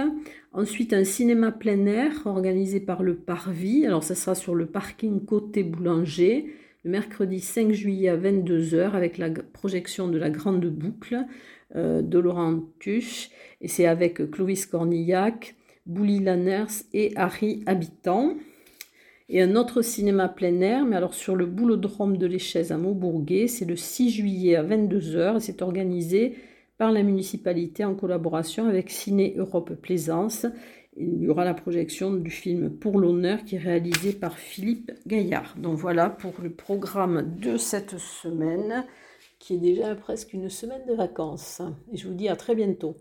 Ensuite, 0.52 0.92
un 0.92 1.04
cinéma 1.04 1.50
plein 1.50 1.86
air 1.86 2.12
organisé 2.24 2.78
par 2.78 3.02
le 3.02 3.16
Parvis. 3.16 3.84
Alors, 3.84 4.04
ça 4.04 4.14
sera 4.14 4.34
sur 4.34 4.54
le 4.54 4.66
parking 4.66 5.24
côté 5.24 5.62
Boulanger, 5.64 6.46
le 6.84 6.90
mercredi 6.90 7.40
5 7.40 7.72
juillet 7.72 8.08
à 8.08 8.16
22h, 8.16 8.92
avec 8.92 9.18
la 9.18 9.30
projection 9.30 10.08
de 10.08 10.18
la 10.18 10.30
Grande 10.30 10.66
Boucle 10.66 11.24
euh, 11.74 12.00
de 12.00 12.18
Laurent 12.18 12.60
Tuche. 12.78 13.30
Et 13.60 13.66
c'est 13.66 13.86
avec 13.86 14.30
Clovis 14.30 14.66
Cornillac, 14.66 15.56
Bouli 15.86 16.20
Lanners 16.20 16.84
et 16.92 17.12
Harry 17.16 17.64
Habitant. 17.66 18.36
Et 19.28 19.42
un 19.42 19.54
autre 19.54 19.82
cinéma 19.82 20.28
plein 20.28 20.60
air, 20.60 20.84
mais 20.84 20.96
alors 20.96 21.14
sur 21.14 21.36
le 21.36 21.46
boulodrome 21.46 22.16
de 22.16 22.26
l'Échèze 22.26 22.72
à 22.72 22.76
Maubourguet, 22.76 23.46
c'est 23.46 23.64
le 23.64 23.76
6 23.76 24.10
juillet 24.10 24.56
à 24.56 24.64
22h. 24.64 25.38
C'est 25.38 25.62
organisé 25.62 26.34
par 26.80 26.92
la 26.92 27.02
municipalité 27.02 27.84
en 27.84 27.94
collaboration 27.94 28.66
avec 28.66 28.88
Ciné 28.88 29.34
Europe 29.36 29.74
Plaisance. 29.74 30.46
Il 30.96 31.20
y 31.20 31.28
aura 31.28 31.44
la 31.44 31.52
projection 31.52 32.10
du 32.10 32.30
film 32.30 32.70
Pour 32.70 32.98
l'honneur 32.98 33.44
qui 33.44 33.56
est 33.56 33.58
réalisé 33.58 34.14
par 34.14 34.38
Philippe 34.38 34.90
Gaillard. 35.06 35.56
Donc 35.58 35.76
voilà 35.76 36.08
pour 36.08 36.32
le 36.42 36.48
programme 36.48 37.36
de 37.38 37.58
cette 37.58 37.98
semaine 37.98 38.86
qui 39.38 39.56
est 39.56 39.58
déjà 39.58 39.94
presque 39.94 40.32
une 40.32 40.48
semaine 40.48 40.86
de 40.88 40.94
vacances. 40.94 41.60
Et 41.92 41.98
je 41.98 42.08
vous 42.08 42.14
dis 42.14 42.30
à 42.30 42.36
très 42.36 42.54
bientôt. 42.54 42.96